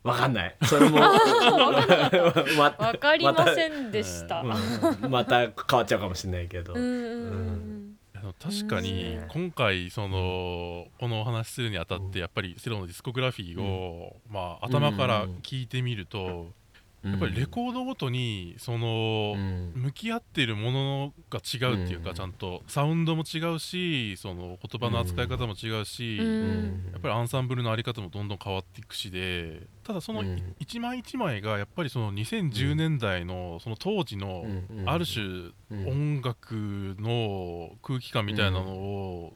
[0.02, 0.56] わかんない。
[0.64, 0.98] それも
[2.58, 5.12] まわかりませんでした、また,、うん。
[5.12, 9.28] また変わっちゃうかもしれないけど、確かにうん。
[9.28, 16.48] 今回そのこのお話しするにあたってやっぱりセロのディスコグラフィーをまあ頭から聞いてみると
[17.04, 19.72] やっぱりレコードごとにそのうん。
[19.76, 22.04] 向き合ってるものが違うっていううん。
[22.06, 22.64] かちゃんと。
[22.68, 26.24] サウンドも違うしその言葉の扱い方も違うしや
[26.98, 30.24] っぱりアンサンブルのあり方もどんどん変わっていくしでただその
[30.60, 35.26] 一枚一枚がやっぱりその2010年代のその当時のうんある種
[35.72, 35.88] うん。
[35.88, 39.34] 音楽の空気感みたいなのを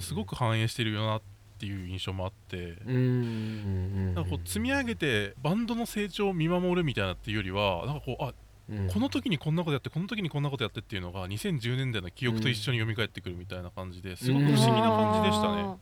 [0.00, 1.29] すごく反映してるよなって
[1.66, 2.76] いう印象もあって。
[2.84, 8.34] なんかこう積み上げてバンドの成長を見守るみたいなっていうよりはなんかこうあ
[8.70, 8.88] うん。
[8.88, 15.76] この時にこんなことやってこの時にこんなことやってっていうのが2010年代の記憶と一緒に蘇ってくるみたいな感じですごく不思議な感じでしたね。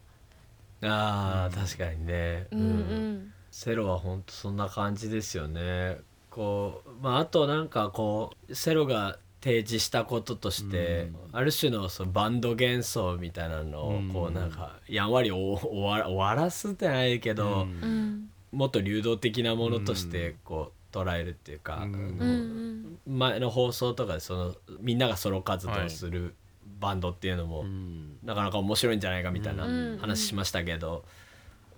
[0.82, 1.54] あー。
[1.54, 2.60] 確かにね、うん。
[2.60, 3.32] うん。
[3.50, 5.98] セロはほんとそんな感じですよね。
[6.30, 17.82] こうまああとなんかこうセロが提示したこととして、ある種のそのバンド幻想みたいなのをこううんなんかやんわりお終わら終わらすってないけど、うん。
[17.82, 22.98] うんもっと流動的なものとしてこう捉えるっていうか、うん。
[23.06, 26.34] 前の放送とかでそのみんながソロ活動する
[26.80, 28.16] バンドっていうのも、うん。
[28.24, 29.98] なかなか面白いんじゃないかみたいなうん。
[29.98, 31.04] 話しましたけど、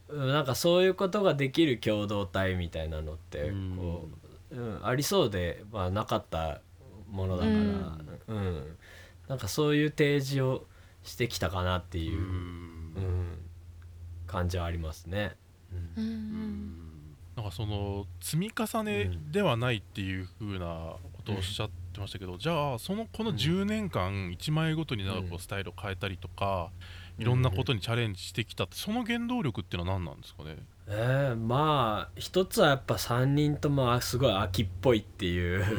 [0.08, 3.76] うんなんかそういうことができる共同体みたいなのってうん。
[3.76, 4.08] こ
[4.52, 6.60] う、うんありそうで、まあ、なかった
[7.10, 7.54] ものだから、
[8.34, 8.78] うん。
[9.28, 10.66] なんかそういう提示を
[11.02, 12.24] してきたかなっていうう、ん。
[12.96, 13.38] うん
[14.26, 15.36] 感じはありますね。
[15.72, 16.02] うん。
[16.02, 17.16] うん。
[17.36, 25.36] なんかその積み重ねではないっていう風なことをおっしゃってましたけど、じゃあそのこの10年間1枚ごとになんかこうん。
[25.36, 26.70] うスタイルを変えたりとか、
[27.20, 28.64] いろんなことにチャレンジしてきた。
[28.64, 30.56] ってその原動力っていうのは何なんですかね？
[30.88, 35.72] えー、まあ一つはやっぱ3人ともあすごい秋っぽいっていうこ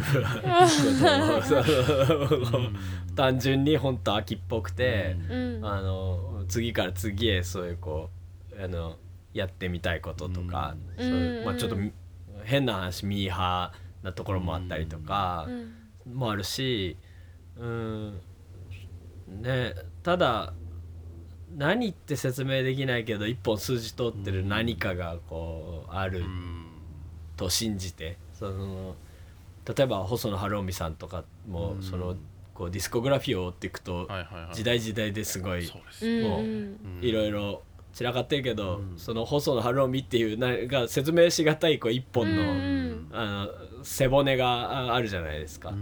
[2.50, 2.70] とを
[3.16, 5.66] 単純に本当秋っぽくて、うん。
[5.66, 8.10] あの次から次へそういうこ
[8.58, 8.98] うあの
[9.34, 11.06] やってみたいこととか、うん。
[11.06, 11.78] そういうまあ、うんちょっと
[12.44, 15.48] 変な話ミーハーなところもあったりとか
[16.06, 16.16] うん。
[16.16, 16.96] もあるし
[17.58, 18.22] うん。
[19.28, 19.74] ね
[20.04, 20.54] ただ
[21.58, 26.66] 何って説明できないけど一本筋通ってる何かがこうあるうん。
[27.38, 28.96] と信じてその
[29.66, 31.84] 例えば細野晴臣さんとかもうん。
[31.84, 32.16] その
[32.54, 34.08] こうディスコグラフィーを追っていくと
[34.54, 35.70] 時代時代ですごい
[36.24, 36.78] もううん。
[37.02, 38.98] いろいろ散らかってるけど、うん。
[38.98, 43.10] その細野晴臣っていうなが説明しがたいこう一本の,、うん。
[43.12, 43.48] あ
[43.80, 45.74] の背骨がああるじゃないですか。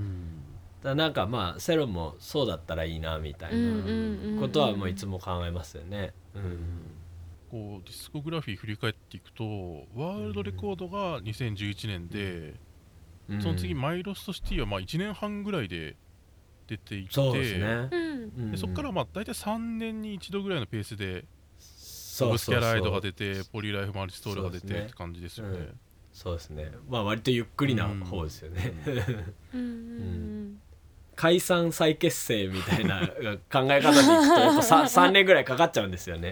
[0.84, 6.14] うんだなんかまあセロもそうだったらいいなみたいなことはもういつも考えますよね。
[6.36, 6.60] うん。
[7.52, 9.44] こうディスコグラフィー振り返っていくと
[9.96, 12.54] ワールドレコードが2011年で、
[13.30, 13.42] うん。
[13.42, 15.96] その次マイロストシティはまあ1年半ぐらいで
[16.68, 17.90] 出ていてそうですね。
[17.92, 18.52] うん。
[18.52, 21.26] でそこからまあ大体3年に一度ぐらいのペースで
[21.58, 25.72] そうオブスキャライドがて出てポリライフマルチストールが出てって感じですよね。
[26.14, 26.72] そうですね。
[26.90, 28.74] まあ割とゆっくりな方ですよね。
[29.54, 29.60] うん。
[29.60, 30.62] うん
[31.20, 36.32] 解散再結成みたいな考え方でいくとやっぱ 3, 3 年ぐらいかかっちゃうんですよね。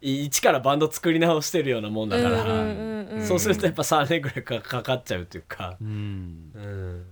[0.00, 2.48] 一からバンド作り直してるようなもんだから、うん。
[2.48, 5.70] うんうんうんそうするとやっぱ3年ぐらいかかかっちゃうというか。
[5.74, 7.06] あ、うん。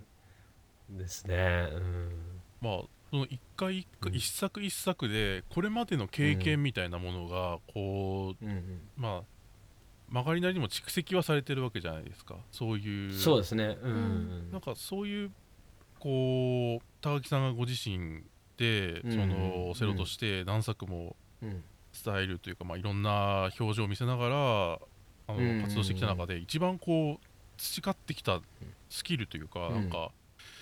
[0.89, 1.69] うん、ですね。
[1.73, 2.41] うん。
[2.61, 4.19] まあその一回一回うん。
[4.19, 8.81] 一作一作でこれまでの経験みたいなものがこううんうん。
[8.97, 12.37] まあ曲がりなりにも蓄積はされてるわけじゃないですか。
[12.51, 13.79] そういうそうですね。
[13.81, 14.51] うん。
[14.51, 15.31] なんかそういう
[16.01, 18.23] こう高木さんがご自身
[18.57, 19.13] でうん。
[19.13, 21.63] そのセロとして何作もうん。
[21.93, 24.35] スタイルというかまあいろんな表情を見せながら
[25.29, 25.59] あうん。
[25.59, 28.41] の活動してきた中で一番こう培ってきた
[28.91, 29.75] スキルというかうん。
[29.75, 30.11] なんか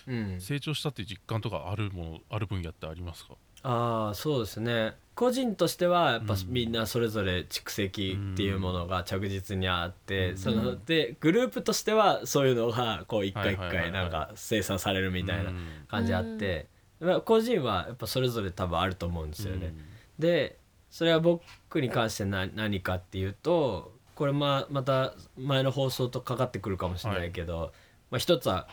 [0.07, 0.41] うん。
[0.41, 3.35] 成長したっていう実感とかあるものある分野ってありますか？
[3.65, 4.95] ああそうですね。
[5.15, 6.41] 個人としてはやっぱうん。
[6.49, 10.39] みんなそれぞれ蓄積っていうものが着実にあって、うん。
[10.39, 13.93] そのでグループとしてはそういうのがこう一回一はいはいはいはい。
[13.93, 15.67] 回なんか生産されるみたいなうん。
[15.89, 16.69] 感じあって、
[17.01, 19.75] まあ個人はやっぱそれぞれ多分あると思うんですよね。
[20.19, 20.59] で
[20.91, 27.73] それは僕に関してな何かっていうとこれままた前の放送とかかってくるかもしれないけど、
[28.11, 28.69] まあ、一つは、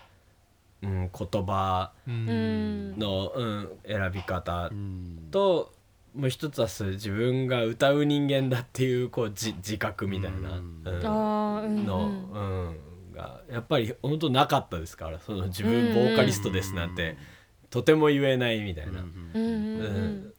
[0.84, 5.28] うん、言葉の、うん、選び方うん。
[5.32, 5.74] と
[6.15, 11.86] もう一つは自分が歌う人間だっていうこうじ自覚みたいな、うん。
[11.86, 17.17] の、うん、がやっぱり本当なかったですからその自分ボーカリストですなんて
[17.70, 19.02] とても言えないみたいな。
[19.02, 20.34] うん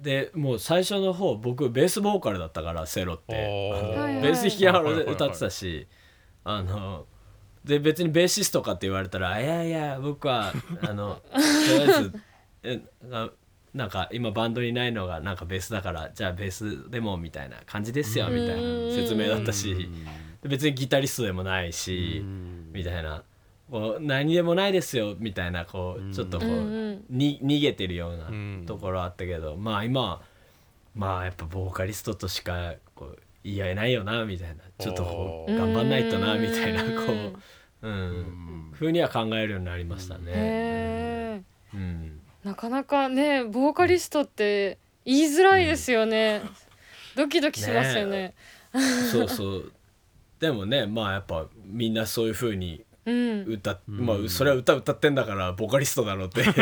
[0.00, 3.34] でもう最初の方僕ベースボーカルだったからセロって。
[4.20, 5.86] ベース弾きながら歌ってたし
[6.42, 7.06] あの
[7.64, 11.38] で別にベーシストかって言われたら「いやいや僕はあのと
[11.84, 12.12] りあえず
[12.62, 13.30] えな
[13.72, 19.88] なんか今バンドにないのがなんかベースだからじゃあベースでもみたいな感じですよ」みたいな説明だったし。
[20.42, 22.20] で別にギタリストでもないし
[22.72, 23.22] みたいな。
[23.70, 26.48] こう何でもないですよみたいなこうちょっとこう。
[27.08, 28.64] に逃げてるようなうん。
[28.66, 30.20] ところあったけど、まあ今
[30.94, 34.62] まあやっぱボーカリストとしかこう言えないよなみたいな。
[34.78, 37.02] ちょっと頑張んないとなみたいなうんこ
[37.82, 38.72] う、うん。
[38.72, 41.44] ふうには考えるようになりましたね。
[41.74, 46.42] うん、なかなかねボーカリストって言いづらいですよね、
[47.16, 48.34] ドキドキしますよね。
[49.10, 49.72] そうそう。
[50.40, 53.44] でもねまあやっぱみんなそういうふうにうん。
[53.44, 54.06] 歌っ、うん。
[54.06, 56.52] まあそれは歌歌ってんだからボーカリストだろうっていう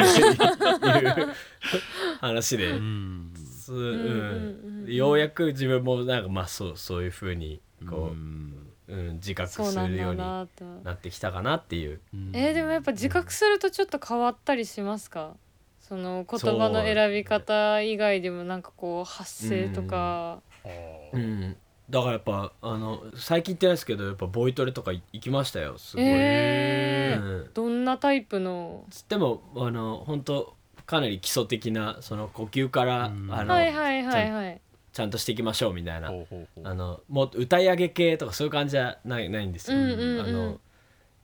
[2.21, 2.71] 話で。
[2.71, 3.33] うん。
[3.35, 4.95] すううんうんうん。
[4.95, 8.57] ようやく自分もなんかまあそうそういうふうにこうん。
[8.89, 12.01] う、うん、自覚そうなんだするようになってきたかなっていう。
[12.33, 15.37] えーでもやっぱ自覚するとちょっと変わったりしますか？
[15.79, 20.69] その言葉の選び方以外でもなんかこう発声とか、あ
[21.13, 21.57] うーん、
[21.89, 27.23] だからやっぱあの最近言ってないですけどやっぱボイトレとか行きましたよすごい、えー。
[27.23, 28.85] うん、どんなタイプの？
[28.91, 30.55] つってもあの本当
[30.91, 33.33] かなり基礎的なその呼吸から、うん。
[33.33, 34.61] あの、はいはいはいはい。
[34.93, 36.09] ちゃんとしていきましょうみたいな。
[36.09, 36.69] ほうほうほう。
[36.69, 39.79] あのもっと歌い上げ系とかそういう感じじゃないないんですよ。
[39.79, 40.21] うんうんうん。
[40.21, 40.61] あの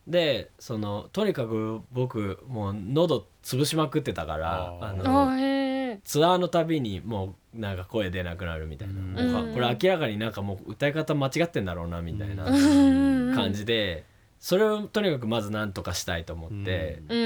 [0.06, 4.84] でそのとにかく僕もう喉潰しまくってたからあー。
[4.84, 9.32] ああのーへえツアーのたびにもうなんか声出なくなるみたいな、うん。
[9.32, 9.54] もうかうん。
[9.54, 12.44] これ明らかになんかもう歌い方間違ってんだろうなみたいな。
[12.44, 13.34] うん。
[13.34, 14.04] 感じで
[14.38, 17.18] それをとにかくまず何とかしたいと思ってうん。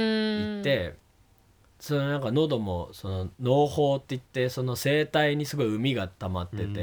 [0.54, 1.09] 行って。
[1.80, 6.68] そのなんか喉もその脳胞って言ってその声帯にすごい膿が溜まってて、うん。
[6.68, 6.76] も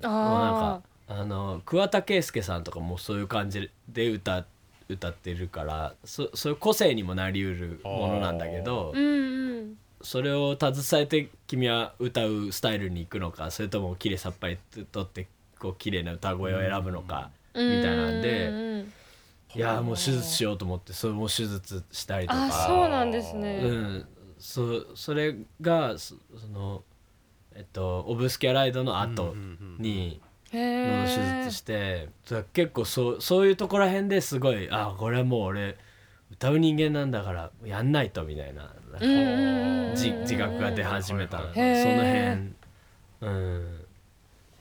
[0.00, 4.44] うなんあかあの桑田佳祐さんとかもそういう感じで歌
[4.88, 9.78] 歌ってるからそそういう個性にもなりうるものなんだけどーうんうん。
[10.02, 14.58] それを携えて君は歌うスタイルに行くのかそれとも綺麗さっぱり
[14.92, 15.26] とって
[15.58, 18.92] こう綺麗な歌声を選ぶのかみみたいなんでうんうん
[19.54, 22.66] いやもう手術しようと思ってそれも手術したりとあか。
[22.68, 24.06] そうなんですね、うん、
[24.46, 26.84] そそれがそその
[27.52, 29.34] えっとオブスキャライドの後
[29.80, 30.20] に
[30.52, 35.76] へ喉え手術してそれ結構そうそういうところら辺ですごいあこれはもう俺
[36.30, 41.44] 歌う人間なんだからやんないとみたいななんかうんうんうん自自覚が出始めたの。
[41.44, 42.52] そのへ
[43.20, 43.32] 辺。
[43.32, 43.86] うん。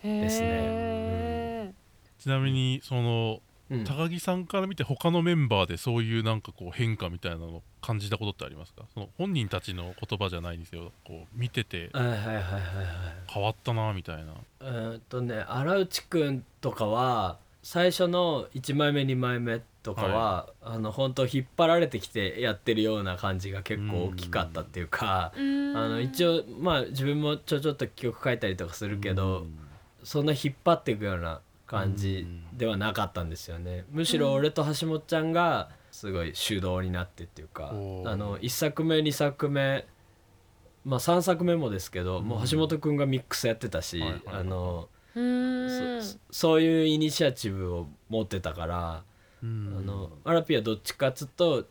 [0.04, 1.74] ですね。
[2.18, 3.40] ちなみにその
[3.70, 3.84] うん。
[3.84, 8.84] 高木さんから見て他のメンバーでそういうなんかこう変化みたいなのを感じたことってありますか？
[8.94, 10.92] その本人たちの言葉じゃないんですよ。
[11.06, 11.90] こう見てて。
[11.94, 12.44] はいはいはいはいはい。
[13.28, 14.34] 変わったなみたいな。
[14.62, 29.48] えーっとね荒内くんとかは最初の1枚目2枚目とかは、あの本当引っ張られてきてやってるような感じが結構大きかったっていうか、あの一応まあ自分もちょちょっと曲書いたりとかするけど、
[30.04, 33.86] そんな引っ張っていくような感じではなかったんですよね。
[33.92, 38.10] むしろ俺と橋本ちゃんがすごい主導になってっていうか、おー。
[38.10, 39.86] あの1作目2作目
[40.84, 46.04] まあ3作目もですけど、もう橋本くんがミックスやってたし、はいはいはいあのうーん。
[46.04, 49.04] そそういうイニシアチブを持ってたから、
[49.42, 49.76] うん。
[49.80, 51.66] あのアラピはどっちかっつうと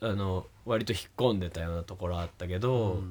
[0.00, 3.02] あの割と引っ込んでたようなところあったけど、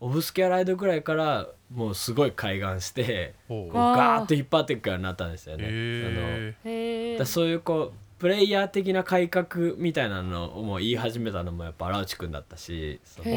[0.00, 7.16] オブスキャライドぐらいからもうすごい開眼してこうガーッと引っ張っていくようになったんですよね。
[7.18, 13.34] だそういうこうプレイヤー的な改革みたいなのをもう言い始めたのもやっぱ荒内くんだったしそのいへ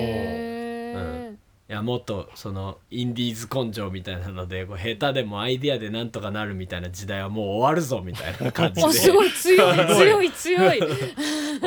[0.96, 1.34] え
[1.68, 10.80] やもっとそのインディーズ根性みたいなのでこう下手でもアイディアでなんとかなるみたいな時代はもう終わるぞみたいな感じあ すごでい強い強い強い。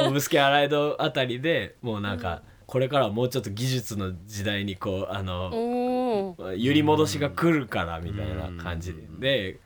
[0.06, 5.50] オブスキャライドあたりでもうなんかこれからはもうちょっと技術の時代にこうあの
[6.56, 9.58] 揺り戻しが来るからみたいな感じで。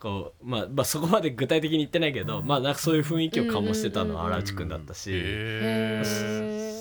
[0.00, 5.10] こう、まあ、まあそこまで具体的に言ってないけど、まあなんかそういう雰囲気を醸してたのは荒内くんだったし、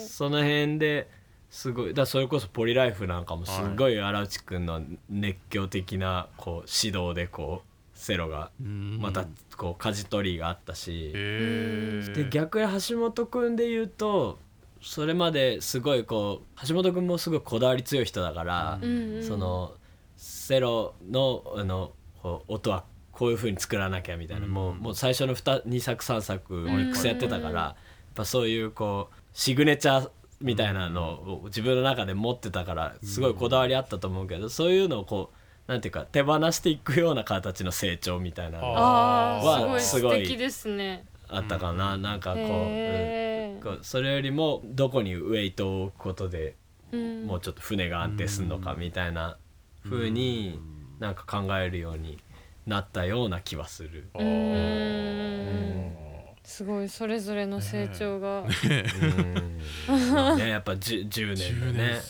[0.07, 1.09] その辺で
[1.49, 9.25] すごいだそれこそポリライフなんかもすごい荒内くんの熱狂的なこう指導でこうセロがまた
[9.57, 11.11] こう舵取りがあったし。
[11.11, 14.39] で逆に橋本君で言うと
[14.81, 19.23] それまですごいこう橋本君もすごいこだわり強い人だから、うんうん。
[19.23, 19.73] その
[20.17, 30.09] セロのあのこう音はこういう風に作らなきゃみたいな、もうもう最初の 2, 2作3作ミックスやってたから、やっぱそういうこうシグネチャー
[30.41, 35.31] みたいなのを自分の中で持ってたからすごいこだわりあったと思うけど、そういうのをこ
[35.67, 43.61] うなんていうか手放していくような形の成長みたいなのはあすごいすごい素敵ですねあったかな、なんかこう,、うん。
[43.61, 46.55] こうそれよりもどこにウェイトを置くことで
[46.91, 47.25] うん。
[47.27, 49.37] もうちょっと船が安定するのかみたいな
[49.83, 50.59] 風に
[50.99, 52.19] なんか考えるように
[52.65, 54.09] なったような気はする。
[54.15, 55.85] うー。
[55.85, 55.95] ん。
[56.43, 58.41] すごいそれぞれの成長が。
[58.41, 59.59] うん。
[60.11, 62.01] まあね、やっぱ 10, 10 10年年でね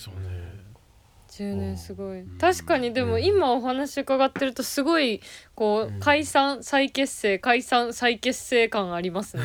[1.40, 2.24] ですよね10年すごい。
[2.40, 5.22] 確かにでも今お話伺ってるとすごい
[5.56, 9.44] こう解散再結成解散再結成感ありますね。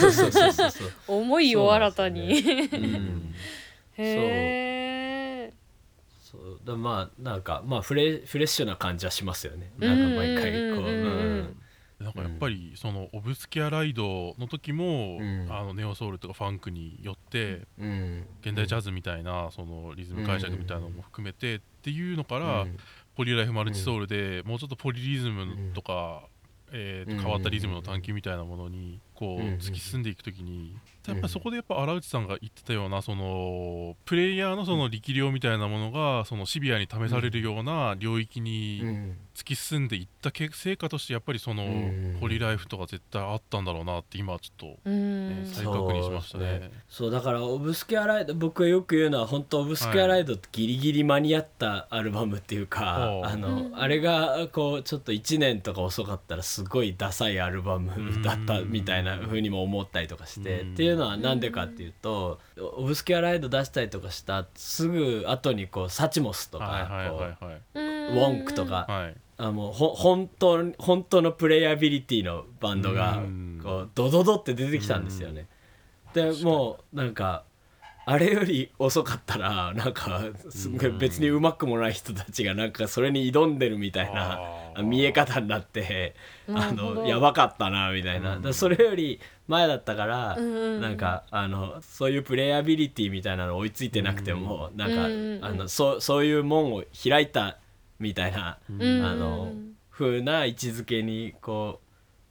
[0.00, 3.34] そうそうそうそうそう、 思いを新たに、うん、
[3.96, 5.52] へえ
[6.22, 6.60] そう。
[6.64, 9.72] だまあなんかまあフレフレッシュな感じはしますよね。
[9.78, 11.56] なんか毎回こううん
[12.00, 15.46] なんかやっぱりそのオブスキャライドの時も、うん。
[15.50, 18.26] あのネオソウルとかファンクによってうん。
[18.42, 22.76] 現代ジャズみたいなそのリズム解釈みたいなのも含めてっていうのから、うん。
[23.14, 26.24] ポリライフマルチソウルでもうちょっとポリリズムとか、
[26.72, 39.16] えー変わったリズムの探求みたいなものにこううん突き進んでいくときにやっぱそこでやっぱ荒内さんが言ってたようなそのプレイヤーのその力量みたいなものがそのシビアに試されるような領域うにん。
[39.34, 42.16] 突き進んでいった結成果としてやっぱりそのうん。
[42.20, 46.70] ポリライフとか絶対あったんだろうなって今ちょっと、うねん再確認しましたね。
[46.88, 53.76] そうだからオブスキュアライド僕がよく言うのは本当オブスキュアライドってギリギリ間に合ったアルバムっていうか、はいあの、うん。
[53.76, 60.72] あれがこうちょっと1年とか遅かったらすごいダサいアルバムだったみたいな風にも思ったりとかして、うん。
[60.74, 62.40] っていうのはなんでかっていうと
[62.76, 66.88] オブスキュアライド出したりとかしたすぐ後にこうサチモスとか、
[67.74, 69.16] ウウォンクとか、はい。
[69.36, 73.60] あもうほ本当に本当のプレイアビリティのバンドがうん。
[73.62, 75.46] こうドドドって出てきたんですよね。
[76.12, 77.44] でもうなんか
[78.06, 84.40] あれより遅かったらなんかすごい別にうまくもない人たちがなんかそれに挑んでるみたいな
[84.82, 86.14] 見え方になって
[86.48, 97.58] あのやばかったなみたいな、それより前だったから、なんかあのそういうプレイアビリティみたいなの追いついてなくても、なんか、あのそうそういう門を開いた
[97.98, 99.52] みたいな、うんあの
[99.90, 101.84] 風な位置づけにこう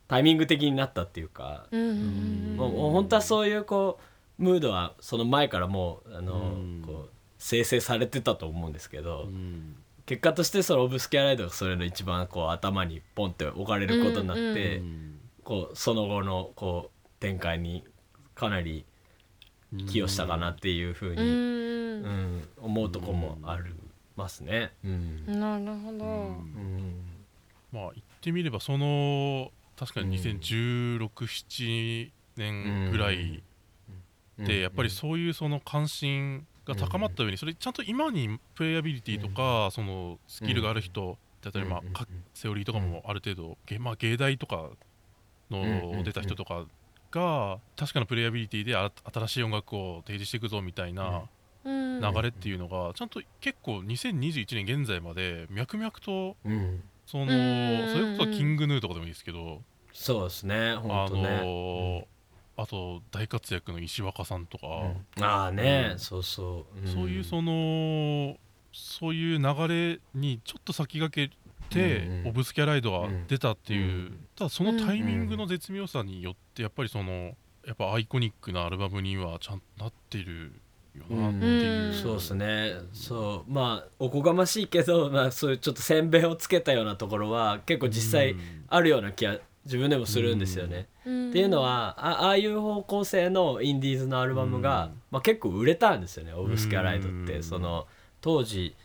[0.09, 2.55] タイミング的になったっていうか、うんうん。
[2.57, 4.03] もうもう本当はそういうこう
[4.43, 6.83] ムードはその前からもうあの、うん。
[6.85, 9.75] こう生成されてたと思うんですけど、うん。
[10.05, 17.83] 結果としてそのオブスキャライドがそれの一番こう頭にポンって置かれることになって、うんこうその後のこう展開に
[18.33, 18.85] かなり
[19.87, 21.25] 寄与したかなっていうふううに、ん。
[21.25, 23.73] うん思うとこもあり
[24.15, 24.71] ますね。
[24.85, 25.25] うん。
[25.27, 26.21] なるほど、うん。
[26.21, 26.95] うん
[27.73, 33.43] まあ言ってみればその確かに201617年ぐらいで
[34.37, 44.69] やっぱりそういうその関心が高まった上にそれちゃんと今にプレイアビリティとかそのスキルがある人だったりまあかセオリーとかもある程度げまあ芸大とか
[45.51, 46.65] の出た人とか
[47.11, 51.23] が確かなプレイアビリティであ新しい音楽を提示していくぞみたいな
[51.65, 52.01] うん。
[52.01, 56.83] 流れっていうのがちゃんと結構2021年現在まで脈々とうん。
[57.05, 57.89] そのうん。
[57.93, 59.61] それこそキングヌーとかでもいいですけど
[59.93, 62.07] そうですねあの
[62.55, 64.67] あと大活躍の石若さんとか、
[65.17, 65.23] うん。
[65.23, 65.99] ああね、うん。
[65.99, 68.37] そうそう、そういうその
[68.71, 71.35] そういう流れにちょっと先駆け
[71.69, 72.27] て、うんうん。
[72.27, 77.35] オブスキャライドが出たっていう、うんただそのタイミングの絶妙さによってやっぱりその
[77.67, 80.53] やっぱアイコニックなアルバムにはちゃんとなってる
[80.95, 81.93] よなっていう、うん。
[81.93, 82.73] そうですね。
[82.93, 83.51] そう。
[83.51, 88.39] まあおこがましいけど、まあ、そういうちょっと洗礼をつけたようなところは結構実際うん。
[88.69, 90.87] あるような気が自分でもするんですよね。
[91.05, 91.29] うん。
[91.29, 95.01] っていうのはあああいう方向性のインディーズのアルバムが、うん。
[95.11, 97.87] まあ、結構売れたんですよねオブスキャライドって、うんその
[98.21, 98.75] 当時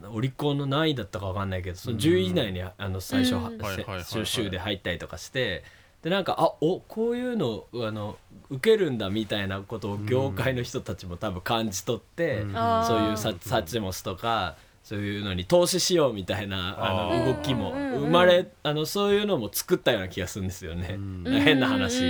[0.00, 3.42] なオリコンの何位だったか分かんないけどその10位以内にあの最初、うん。
[3.42, 4.04] ははいはいはいはい。
[4.04, 5.64] せ週で入ったりとかして
[6.02, 8.16] でなんかあおこういうのあの
[8.50, 12.42] 受けるんだみたいなことを業界の人たちも多分感じ取って、
[12.86, 14.56] そういうササチモスとか
[14.88, 20.94] そういうのに投資しようみたいなあの動きも生まれあのそういうのも作ったような気がするんですよね。
[20.94, 21.24] うん。
[21.26, 22.00] 変な話。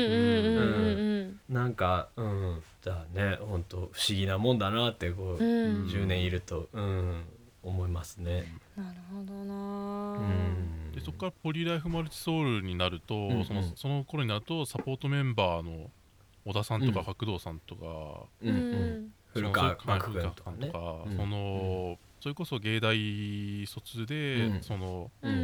[1.49, 2.62] なんかうん。
[2.81, 5.87] じゃあね本当不思議なもんだなってこう、うん。
[5.89, 7.24] 10年いると、うん、
[7.64, 8.45] 思いますね。
[8.76, 10.93] なるほどうな、ん。
[10.95, 13.45] でそこからポリライフマルチソウルになると、んうん。
[13.45, 15.91] そのその頃になるとサポートメンバーの
[16.45, 17.05] 小田さんとかうん。
[17.07, 17.87] 白道さんとか、
[18.41, 19.12] うんうん。
[19.33, 20.70] 古川そのマク君とかね。
[20.70, 24.62] その、それこそ芸大卒で、うん。
[24.62, 25.35] そのうんう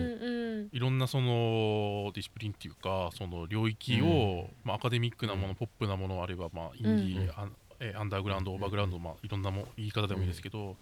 [0.65, 0.69] ん。
[0.73, 5.55] いろんなそのディシプリンっていうかその領域を、まあ、アカデミックなもの、うん。
[5.55, 10.77] ポップなものあるいはまあインディー、うんアンえアンダーグラウンドオーバーグラウンド、まあ、いろんなも言い方でもいいですけど、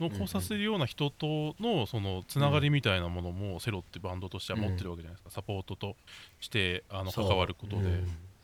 [0.00, 5.96] の交差するような人とのそのつながりみたいなものもセロってバンドとしては持ってるわけじゃないですか、サポートと
[6.40, 7.88] してあの関わることで,、うん。
[7.88, 7.88] う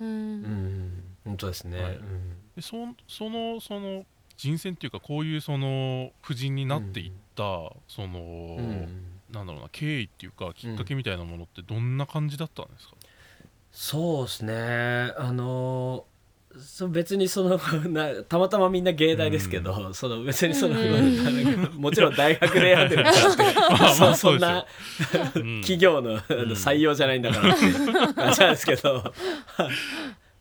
[0.00, 1.04] うんん。
[1.24, 1.82] 本当ですね。
[1.82, 1.98] はい。
[2.56, 2.76] でそ
[3.08, 4.04] そのその
[4.36, 7.42] 人選っていうかこういうその夫人になっていった、
[7.88, 8.64] その、うん。
[8.64, 12.94] うんなんだろうな経緯っていうかきっかけみたいなものってどんな感じだったんですか、
[13.72, 15.12] そうですね。
[15.18, 16.04] あの
[16.56, 17.58] そう別にその
[17.90, 23.60] なたまたまみんな芸大ですけど、その別にその、う もちろん大学でやってるんですけど。
[23.60, 24.64] まあまあそんな
[25.34, 25.60] うん。
[25.62, 27.54] 企業の,、採用じゃないんだから。
[27.54, 29.12] っていう感じなんですけど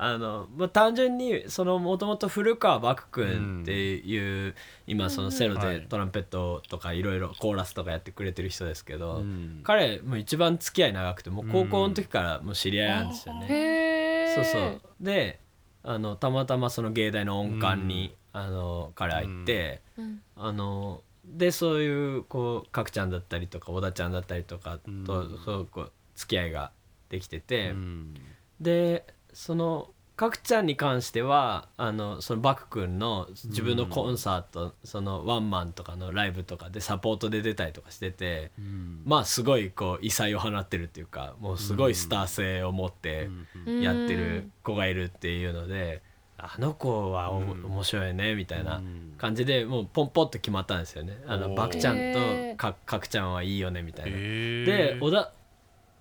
[0.06, 4.54] あの、まあ、単純にそのもともと古川漠君っていう、
[4.86, 5.80] 今そのセロはい。
[5.80, 9.62] でトランペットとかいろいろコーラスとかやってくれてる人ですけど、うん。
[9.64, 13.48] 彼もう一番付き合い長くてもう高校の時からもう知り合いなんですよね。
[13.50, 14.82] へえそうそう。
[15.00, 15.40] で
[15.84, 20.22] あのたまたまその芸大の音感に、あの彼は行って、うん。
[20.36, 25.40] あのでそういうこう角ちゃんだったりとか小田ちゃんだったりとかと、うん。
[25.46, 26.72] そうこう付き合いが
[27.08, 28.14] できてて、うん。
[28.60, 39.02] でその角ちゃんに関してはあのそのバク君の自分のコンサート、そのワンマンとかのライブとかでサポートで出たりとかしてて、うん。
[39.06, 43.30] まあすごいこう異彩を放ってるっていうかもうすごいスター性を持って。
[43.66, 46.02] うんやってる子がいるっていうので、
[46.38, 47.66] あの子はおうん。
[47.66, 49.16] 面白いねみたいなうん。
[49.18, 51.18] 感じでもうポンポンと決まったんですよね。
[51.26, 54.18] あのバクちゃんへとーかかくちゃんはいいよねみたいな。
[54.18, 55.32] で小田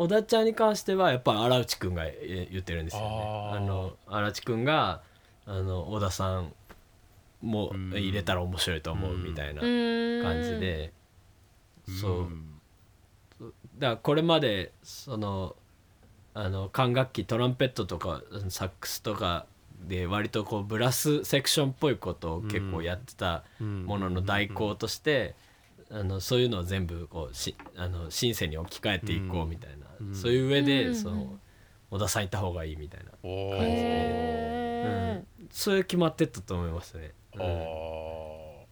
[0.03, 3.09] 小田ちゃんに関してはやっぱ荒内くんがえ言ってるんですよね。
[3.53, 5.03] あの荒内くんが
[5.47, 6.53] あの小田さん
[7.41, 10.23] もうん入れたら面白いと思うみたいなうん。
[10.23, 10.93] 感じで、
[12.01, 12.23] そう。
[12.23, 12.49] ん
[13.79, 15.57] だからこれまでその
[16.35, 19.47] あの管楽器トランペットとかサックスとか
[19.87, 23.85] で割とこうブラスセクションっぽいことを結構やってたうん。
[23.85, 25.35] ものの代行として、
[25.91, 30.15] あのそういうのを全部こうしあのシンセに置き換えていこうみたいな、うん。
[30.15, 31.39] そういう上で、うんその
[31.91, 33.33] 小田さんいた方がいいみたいな感じで。
[33.53, 37.13] へそういう決まってったと思いますね。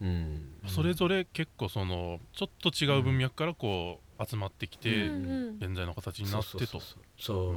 [0.01, 0.41] うん。
[0.67, 5.57] それぞれ結構そのちょっと違う文脈からこう集まってきてうんうん。
[5.59, 6.81] 現在の形になってと。
[7.19, 7.57] そう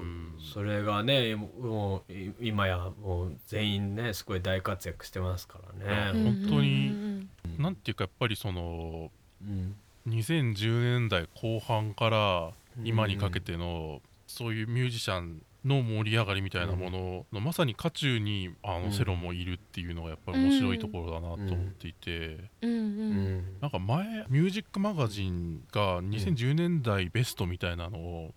[0.53, 6.19] それがねもうい今やもう全員ねすごい大活躍してますからうね。
[6.19, 7.29] ん本当にうん。
[7.57, 9.09] なんていうかやっぱりその
[9.41, 9.75] うん。
[10.09, 12.51] 2010年代後半から
[12.83, 18.83] 今にかけてのそういうミュージシャンの盛り上がりみたいなものの、まさに渦中にあうん。
[18.85, 22.69] のセロもいるっていうのがやっぱり面白いところだなと思っていて、うん。
[22.69, 23.37] ううん。
[23.39, 23.59] ん。
[23.61, 28.33] なんか前ミュージックマガジンが2010年代ベストみたいなのを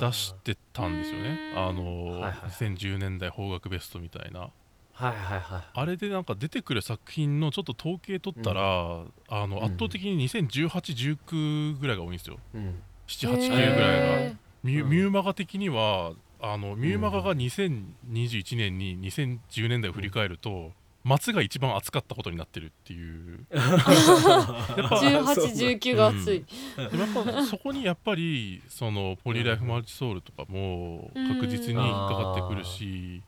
[0.00, 1.68] 出してたんですよね、うん。
[1.68, 2.32] あの、はいはい。
[2.50, 4.40] 2010年代邦楽ベストみたいな。
[4.40, 5.62] はいはいはい。
[5.72, 12.38] あれでなんか出てくる作品のちょっと統計取ったら、あのうん圧倒的に201819ぐらいが多いんですよ。
[12.54, 14.06] うん78、9ぐらいが。
[14.20, 14.90] へミュ,、うん。
[14.90, 20.72] ミューマガ的にはあのミューマガが2021年に2010年代を振り返ると、
[21.06, 23.46] 松が一番暑かったことになってるっていう。
[23.52, 26.44] やっぱー1819が熱い、
[26.76, 33.22] でもやっぱそこにやっぱりそのポリライフマルチソウルとかも確実に引っかかってくるし、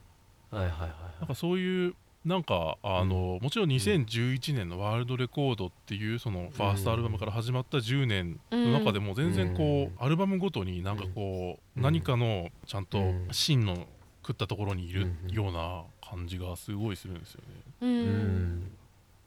[0.51, 0.91] はいはいはい。
[1.21, 1.95] なんかそういう
[2.25, 13.87] なんかあの、もちろん2011年のワールドレコードっていうそのファーストアルバムから始まった10年の中でも全然こう、アルバムごとになんかこう、うん何かのちゃんとうん芯の
[14.27, 17.47] 食ったところにいるうんような感じがすごいするんですよね。
[17.83, 17.91] うん。
[17.91, 18.71] うん。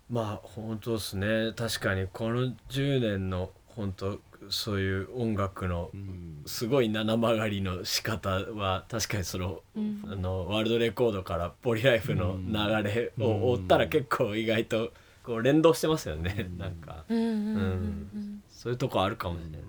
[0.10, 1.54] まあ本当ですね。
[1.56, 4.20] 確かにこの10年の本当
[4.50, 6.42] そういう音楽のうん。
[6.46, 10.02] すごい七曲がりの仕方は確かにそのうん。
[10.08, 14.92] あのワールドレコードからポリライフの流れを追ったら結構意外と
[15.24, 16.58] こう連動してますよね、うん。
[16.58, 17.06] なんか。
[17.08, 19.62] うんうんうんそういうとこあるかもしれない、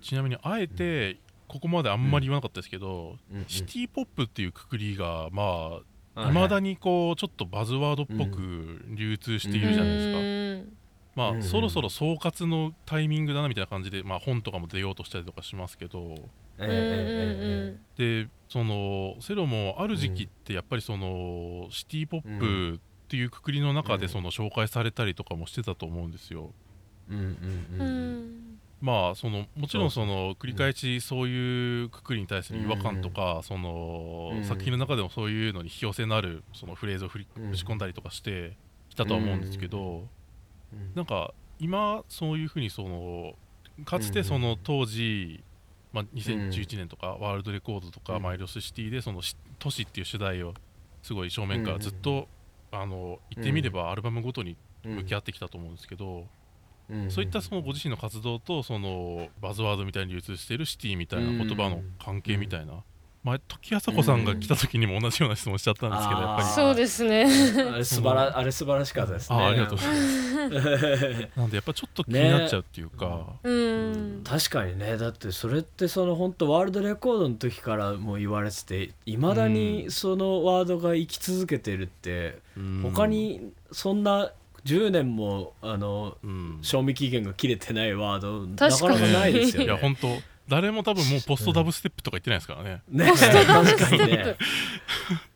[0.00, 5.80] ちなみにあえてここまであんまり言わなかったですけど、うんシティ・ポップっていうくくりがま
[6.16, 6.32] あうんい。
[6.32, 10.77] まだにこうちょっとバズワードっぽく流通しているじゃないですか、うん
[11.18, 16.14] まあ、うんそろそろ総括のタイミングだなみたいな感じで、まあ、本とかも出ようとしたりとかしますけど。
[17.96, 24.08] でそのセロもある時期ってやっぱりそのシティ・ポップっていうくくりの中でうん。
[24.08, 26.52] その紹介されたりとかもしてたと思うんですよ。
[28.80, 34.44] まあそのもちろんその繰り返しそういうくくりに対する違和感とかそのうん。
[34.44, 37.50] 作品の中でもそういうのに引き寄せのあるそのフレーズを振りうん。
[37.50, 38.56] 打ち込んだりとかして
[38.88, 40.06] きたとは思うんですけど
[40.72, 40.92] うん。
[40.94, 43.34] なんか今そういうふうにその
[43.84, 45.42] かつてその当時
[45.92, 48.22] まあ2011年とかワールドレコードとかうん。
[48.22, 50.54] マイロスシティでそのし都市っていう主題を
[51.02, 52.28] すごい正面からずっと
[52.70, 56.26] あの言ってみればアルバムごとに向き合ってきたと思うんですけど。
[56.90, 57.10] うん。
[57.10, 62.82] そういったそのご自身の活動とそのバズワードみたいに流通しているシティみたいな言葉の関係みたいな、
[63.28, 66.26] 前時あさこさんが来た時にも同じような質問しちゃったんですけど、うん。
[66.26, 66.48] やっぱり。
[66.48, 67.26] そうですね。
[67.72, 69.36] あれ素晴らあれ素晴らしかったですね。
[69.36, 71.28] あありがとうございます。
[71.36, 74.22] なんでやっぱちょっと気になっちゃうっていうか、うん。
[74.24, 74.96] 確かにね。
[74.96, 82.80] だってそれってその本当ワールドレコードの時からも言われてていまだにそのワードが生き続けてるって、うん。
[82.82, 84.32] 他、にそんな
[84.64, 86.58] 10年もあのうん。
[86.62, 89.64] 賞味期限が切れてないワードなかなかないですよね。
[89.66, 90.08] いや本当
[90.48, 93.06] 誰も多分もうポストダブステップとか言ってないですからね、ね。
[93.06, 94.36] 確かにね。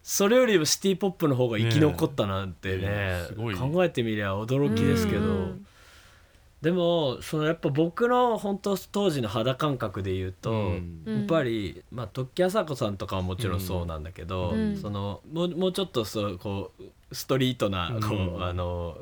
[0.03, 3.21] それよりもシティ・ポップの方が生き残ったなんてね。
[3.59, 5.67] 考えてみりゃ驚きですけど、うん。
[6.63, 10.73] でもそのやっぱ僕の本当当時の肌感覚で言うと、
[11.07, 14.77] やっぱり、まあ、時あさこさんとかはもちろんそうなんだけど、うん。
[14.77, 18.45] そのもうもうちょっとそうこうストリートなこう、うん。
[18.45, 18.97] あの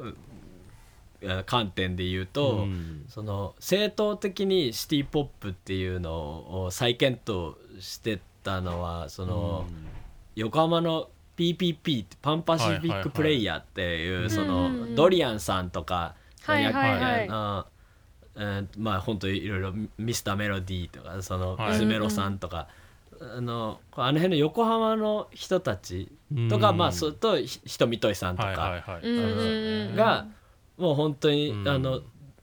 [1.47, 3.05] 観点で言うと、うん。
[3.09, 6.13] その正当的にシティ・ポップっていうの
[6.65, 9.67] を再検討してたのはその、
[10.35, 14.75] 横浜の PPP ってパンパシフィックプレイヤーっていう、はいその、うん。
[14.75, 17.29] うんうんドリアンさんとか、はいはいはい。
[18.79, 21.73] まあ本当いろいろミスターメロディーとかそのはい。
[21.73, 22.69] ミスメロさんとか、
[23.21, 26.11] あのあの辺の横浜の人たち
[26.49, 26.77] とか、うん。
[26.79, 29.97] まあそとひひとみといさんとか、はいはいはい、うんうんうん。
[29.97, 30.27] が
[30.81, 31.69] もう本当に、うん。
[31.69, 32.01] あの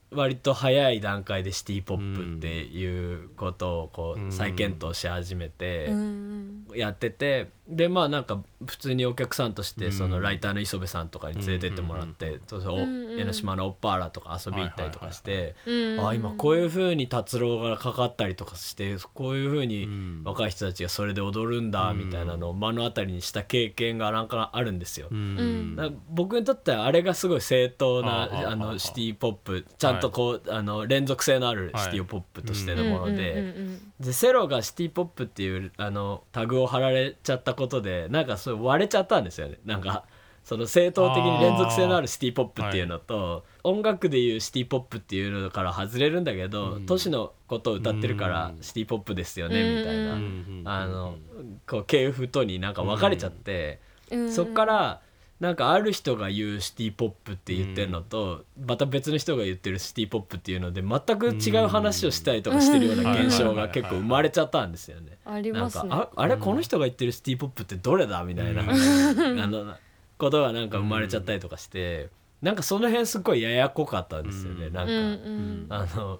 [0.10, 6.66] 割と早い段階でシティ・ポップっていうことをこう再検討し始めてうん。
[6.74, 9.91] やっててでまあなんか普通にお客さんとしてうん。
[9.91, 13.20] そのライターの磯部さんとかに連れてってもらってそうそうおうんうん。
[13.20, 20.24] 江ノ島のオッパーラとか遊び行ったりとかしてうんあ今こういう風に達郎がかかったりとかしてこういう風うにん。
[20.24, 25.09] 若い人たちがそれで踊るんだみたいなのを目の当たりにした経験がなんかあるんですよ。
[26.09, 31.84] 僕にとってはあれがすごい正当なはあのシティ・ポップちゃんとこう、あの連続性のあるはい。
[31.84, 33.53] シティ・ポップとしてのもので,、
[33.99, 39.58] でセロがシティ・ポップっていうあのタグを貼られちゃったことでなんかそう割れちゃったんですよね。
[39.66, 40.05] なんか
[40.47, 46.86] その正当的に連続性のあるシティ・ポップっていうのと、音楽でいうシティ・ポップっていうのから外れるんだけど、うん。
[46.86, 48.64] 都市のことを歌ってるからうん。
[48.64, 51.16] シティ・ポップですよねみたいな、うんあの
[51.68, 53.82] こう系譜とになんか分かれちゃって。
[54.10, 54.32] うん。
[54.32, 55.01] そっから
[55.40, 65.18] なんかある人が言うシティ・ポップって言ってるのと、また別の人が言ってるシティ・ポップっていうので全く違う話をしたりとかしてるような現象が結構生まれちゃったんですよね。
[65.26, 69.40] ありなんかますねああれこの人が言ってるシティ・ポップってどれだみたいな、うん。
[69.40, 69.76] あの
[70.18, 72.10] ことがなんか生まれちゃったりとかして、
[72.42, 74.74] なんかその辺すっごいややこかったんですよね、うん。
[74.74, 75.66] なんか、うんうん。
[75.70, 76.20] あの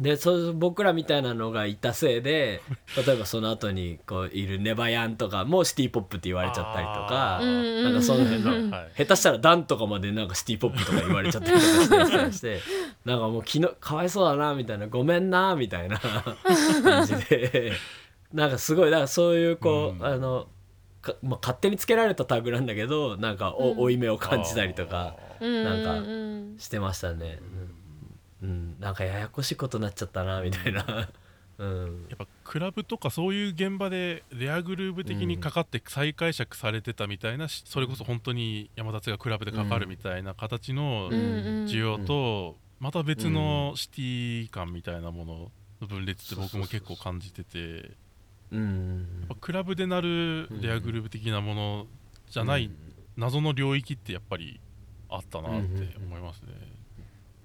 [0.00, 2.60] でそう僕らみたいなのがいたせいで
[3.06, 8.90] 例えばその後にこういるネバヤンとかもシティ・ポップって言われちゃったりとかなんかその辺のはい。
[8.98, 11.66] 下手したらダンとかまでなんかシティ・ポップとか言われちゃったりと
[11.96, 12.60] かしたりして
[13.04, 17.72] なんかもう昨日かわいそうだなみたいなごめんなみたいな感じで。
[18.32, 20.06] なんかすごいだからそういうこう、うん。
[20.06, 20.48] あの
[21.00, 23.78] かまあ、勝手につけられたタグなんだけどなんかお、うん。
[23.78, 26.56] 負い目を感じたりとかうんなんかうん。
[26.58, 27.38] してましたね。
[27.40, 27.74] うん、
[28.42, 31.08] うんなんかややこしいことになっちゃったなみたいな。
[31.58, 32.06] うん。
[32.10, 41.64] やっぱクラブとかそういう現場でレアグルーブ的にかかって再解釈されてたみたいな、しそれこそ本当に山立がクラブでかかるみたいな形のうんうん。
[41.64, 47.58] 需要とまた別のシティ感みたいなものの分裂って僕も結構感じてて。
[47.76, 47.80] やっ
[48.52, 49.26] うん。
[49.28, 51.86] ぱクラブでなるレアグルーブ的なもの
[52.28, 52.70] じゃない
[53.16, 54.60] 謎の領域ってやっぱり
[55.08, 56.52] あったなって思いますね。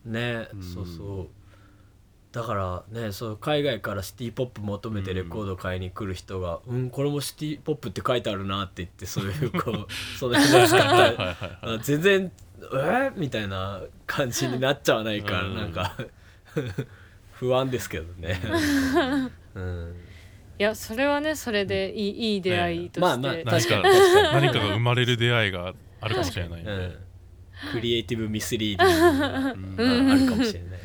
[0.06, 0.64] ね、うん。
[0.64, 1.28] そうそう。
[2.32, 9.88] だからねそう海外からシティ・ポップ求めてレコード買いに来る人が「うん、これもシティ・ポップって書いてあるな」って言ってそういうこう
[10.18, 11.36] その人が使ったはいはいはい
[11.76, 12.32] あ全然
[12.74, 13.12] 「え？
[13.16, 15.56] みたいな感じになっちゃわないから、うん。
[15.56, 15.98] なんか。
[17.34, 18.40] 不安ですけどね。
[19.56, 19.96] うん。
[20.60, 24.44] いやそれはねそれでいいいい出会いとして、まあまあ何確かかに確かに。
[24.46, 26.72] 何かが生まれる出会いがあるかもしれないんで。
[26.72, 26.96] うん、
[27.72, 30.80] クリエイティブミスリーディングうんがあるかもしれない。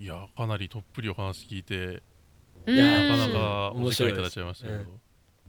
[0.00, 2.02] いやかなりとっぷりお話聞いて
[2.66, 2.74] うん。
[2.74, 5.00] いやなかなかお面白間いただいちゃいましたけど、うん。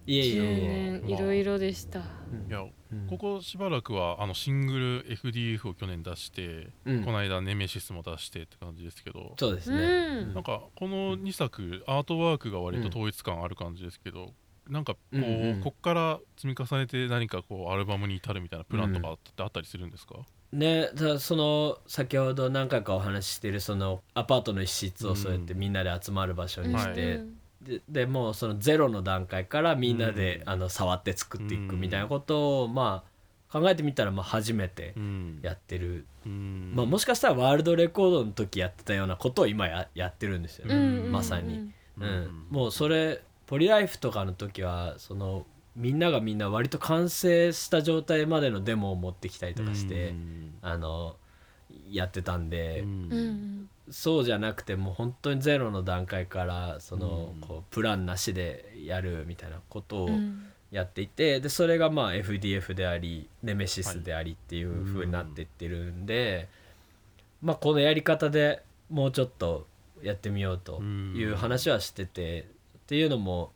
[0.08, 2.04] いえい10えいろいろでした、い
[2.50, 3.08] やうん。
[3.08, 7.06] ここしばらくはあのシングル FDF を去年出して、うん。
[7.06, 10.24] この間ネメシスも出してって感じですけど、そうですうね。
[10.24, 10.34] ん。
[10.34, 14.34] なんかこの2作アートワークが割と統一感ある感じですけど、
[14.72, 20.16] なんかこう、うんうんこっから積み重ねて何かこうアルバムに至るみたいなプランとかってあったりするんですか、
[20.54, 27.38] ねだその先ほど何回かお話ししてるそのアパートの一室をそうやってみんなで集まる場所にして、うん。
[27.62, 33.12] ででもうそのゼロの段階からみんなで、あの触って作っていくみたいなことを、まあ
[33.52, 35.40] 考えてみたらまあ初めてうん。
[35.42, 36.72] やってる、うん。
[36.74, 41.12] まあ、もしかしたらワールドレコードの時やってたようなことを今ややってるんですよね、うんうん。
[41.12, 41.72] まさに。
[41.98, 42.04] うん。
[42.04, 43.22] うん、もうそれ
[43.52, 45.46] ポリライフとかの時はその
[45.76, 50.54] みんながみんな割と完成した状態までのデモを持ってきたりとかして、うん。
[50.62, 51.18] あの
[51.90, 52.90] やってたんで、うん。
[53.12, 57.42] うんそうじゃなくてもう本当にゼロの段階からその、うん。
[57.42, 60.46] こうプランなしでやるみたいなことをうん。
[60.72, 66.48] やっていて、でそれがまあ FDF でありネメシスでありっていう風になっていってるんで、
[67.42, 69.68] まあこのやり方でもうちょっと
[70.02, 72.48] やってみようという話はしてて、
[72.92, 73.54] っていうのも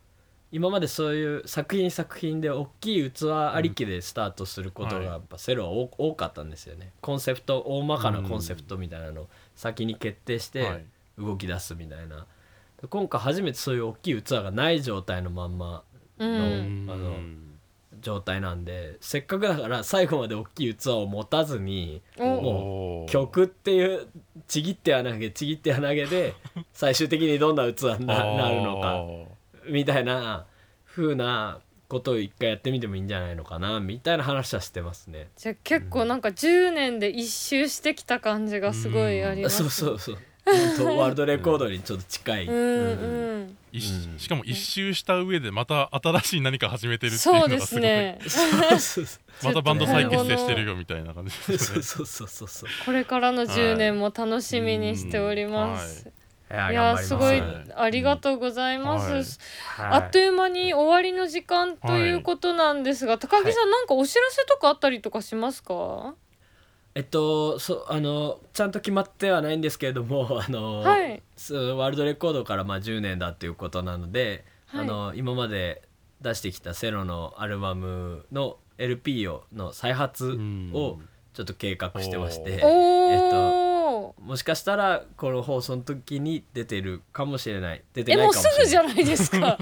[0.50, 3.24] 今までそういう作品作品で大きい器
[3.54, 5.06] ありきでスタートすることがはい。
[5.08, 6.94] やっぱセロは多多かったんですよね。
[7.02, 10.86] コンセプト大まかなコンセプトみたいなのを先に決定してはい。
[11.18, 12.28] 動き出すみたいな、
[12.82, 15.84] で今回初めてそういう大きい器がない状態のまんま
[16.18, 16.88] うの,、ん。
[16.90, 17.18] あの
[18.06, 22.24] 状態なんでせっかくだから最後まで大きい器を持たずにお。
[22.24, 23.12] おー。
[23.12, 24.08] 曲っていう
[24.48, 26.36] ちぎっては投げちぎっては投げで
[26.72, 29.04] 最終的にどんな器にななるのか
[29.68, 30.46] みたいな
[30.86, 35.30] 風なことを一回やってみてもいいんじゃないのかなみたいな話はしてますね。
[35.36, 40.35] じゃあ結構なんか10年で一周してきた感じがすごいあります、そうそうそう本当
[40.98, 42.46] ワールドレコードにちょっと近い。
[42.46, 42.60] うんう
[43.46, 43.58] ん。
[43.72, 44.20] 一うん。
[44.20, 47.84] しかも一周した上でまた新しい何か始めてるっていうそうでのがすごい。
[48.80, 49.08] すね。
[49.44, 51.82] またバンド再結成してるよよみたいな感じうですね。
[51.84, 52.70] そうそうそうそう。
[52.86, 56.08] これからの10年も楽しみにしております、
[56.52, 56.54] い。
[56.54, 57.16] やいやす。
[57.16, 57.42] ごい
[57.76, 59.40] ありがとうございます、
[59.78, 66.14] あっという間に終わりの時間ということなんですが、高木さんなんかお知らせとかあったりとかしますか？
[66.96, 71.12] えっとそあのちゃんと決まってはないんですけれども あの、はい。
[71.12, 74.82] ワールドレコードからまあ10年だっていうことなので、はい。
[74.82, 75.82] あの今まで
[76.22, 80.40] 出してきたセロのアルバムの LP をの再発
[80.74, 81.00] を
[81.34, 83.65] ちょっと計画してまして、おお、
[84.26, 87.84] もしかしたらこの放送の時に出てるかもしれない。
[87.94, 88.54] 出てえないかもしれない。
[88.54, 89.60] すぐじゃないですか。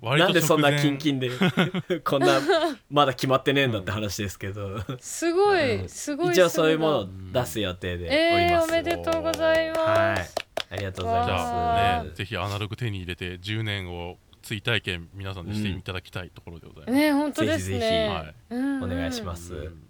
[0.16, 1.30] なんでそんなキンキンで。
[2.04, 2.40] こんな
[2.88, 5.88] まだ決まってねえんだって話ですけど、すごい、うん。
[5.88, 10.28] すごい一応そういうものをす出す予定でおりえー、ます、おめでとうございます、はい。
[10.70, 11.42] ありがとうございじます。
[11.42, 18.08] ゃあわねぜひアナログ手に入れて10年を追体験皆さんでしていただきたいところでございます、ね本当ですぜひぜね。
[18.08, 18.34] はい。
[18.50, 18.92] うんうん。
[18.92, 19.54] お願いします。
[19.54, 19.82] うん。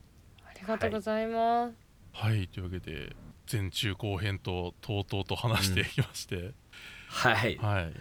[0.47, 1.82] ありがとうございます。
[2.13, 3.15] はいというわけで
[3.51, 6.53] 前中後編ととうとうと話してきまして、
[7.09, 7.57] はい。
[7.59, 7.93] はい。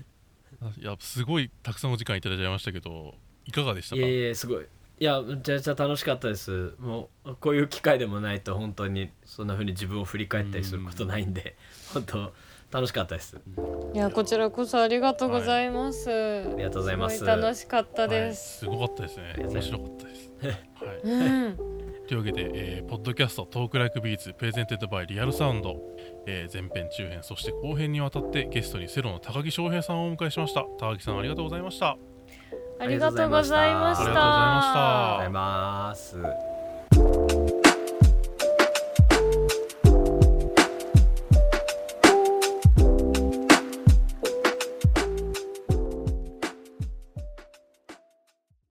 [0.79, 4.01] いやすごいたくさんお時間いただいちゃいましたけどいかがでしたか？
[4.01, 4.65] いえいえすごい。
[4.99, 6.75] いやめちゃめちゃ楽しかったです。
[6.77, 11.55] もうこういう機会でもないと本当にそんな風に自分を振り返ったりすることないんで
[11.91, 12.33] 本当
[12.71, 13.37] 楽しかったです。
[13.93, 16.09] いやこちらこそありがとうございます。
[16.09, 17.25] ありがとうございます。
[17.25, 18.35] ごい楽しかったではい。
[18.35, 18.59] す。
[18.59, 19.35] すごかったですね。
[19.39, 20.31] 面白かったです、
[20.75, 20.99] はい。
[21.01, 21.80] うん。
[22.11, 25.77] というわけで、えーポッドキャスト Talk Like Beats presented by Real Sound、
[26.27, 30.65] えー前編中編そして後編にわたってゲストに cero の髙城晶平さんをお迎えしました。
[30.77, 31.97] 髙城さんありがとうございました。
[32.81, 35.19] ありがとうございましありがとうございましたた。
[35.19, 36.27] ありがとうござ
[37.05, 37.70] います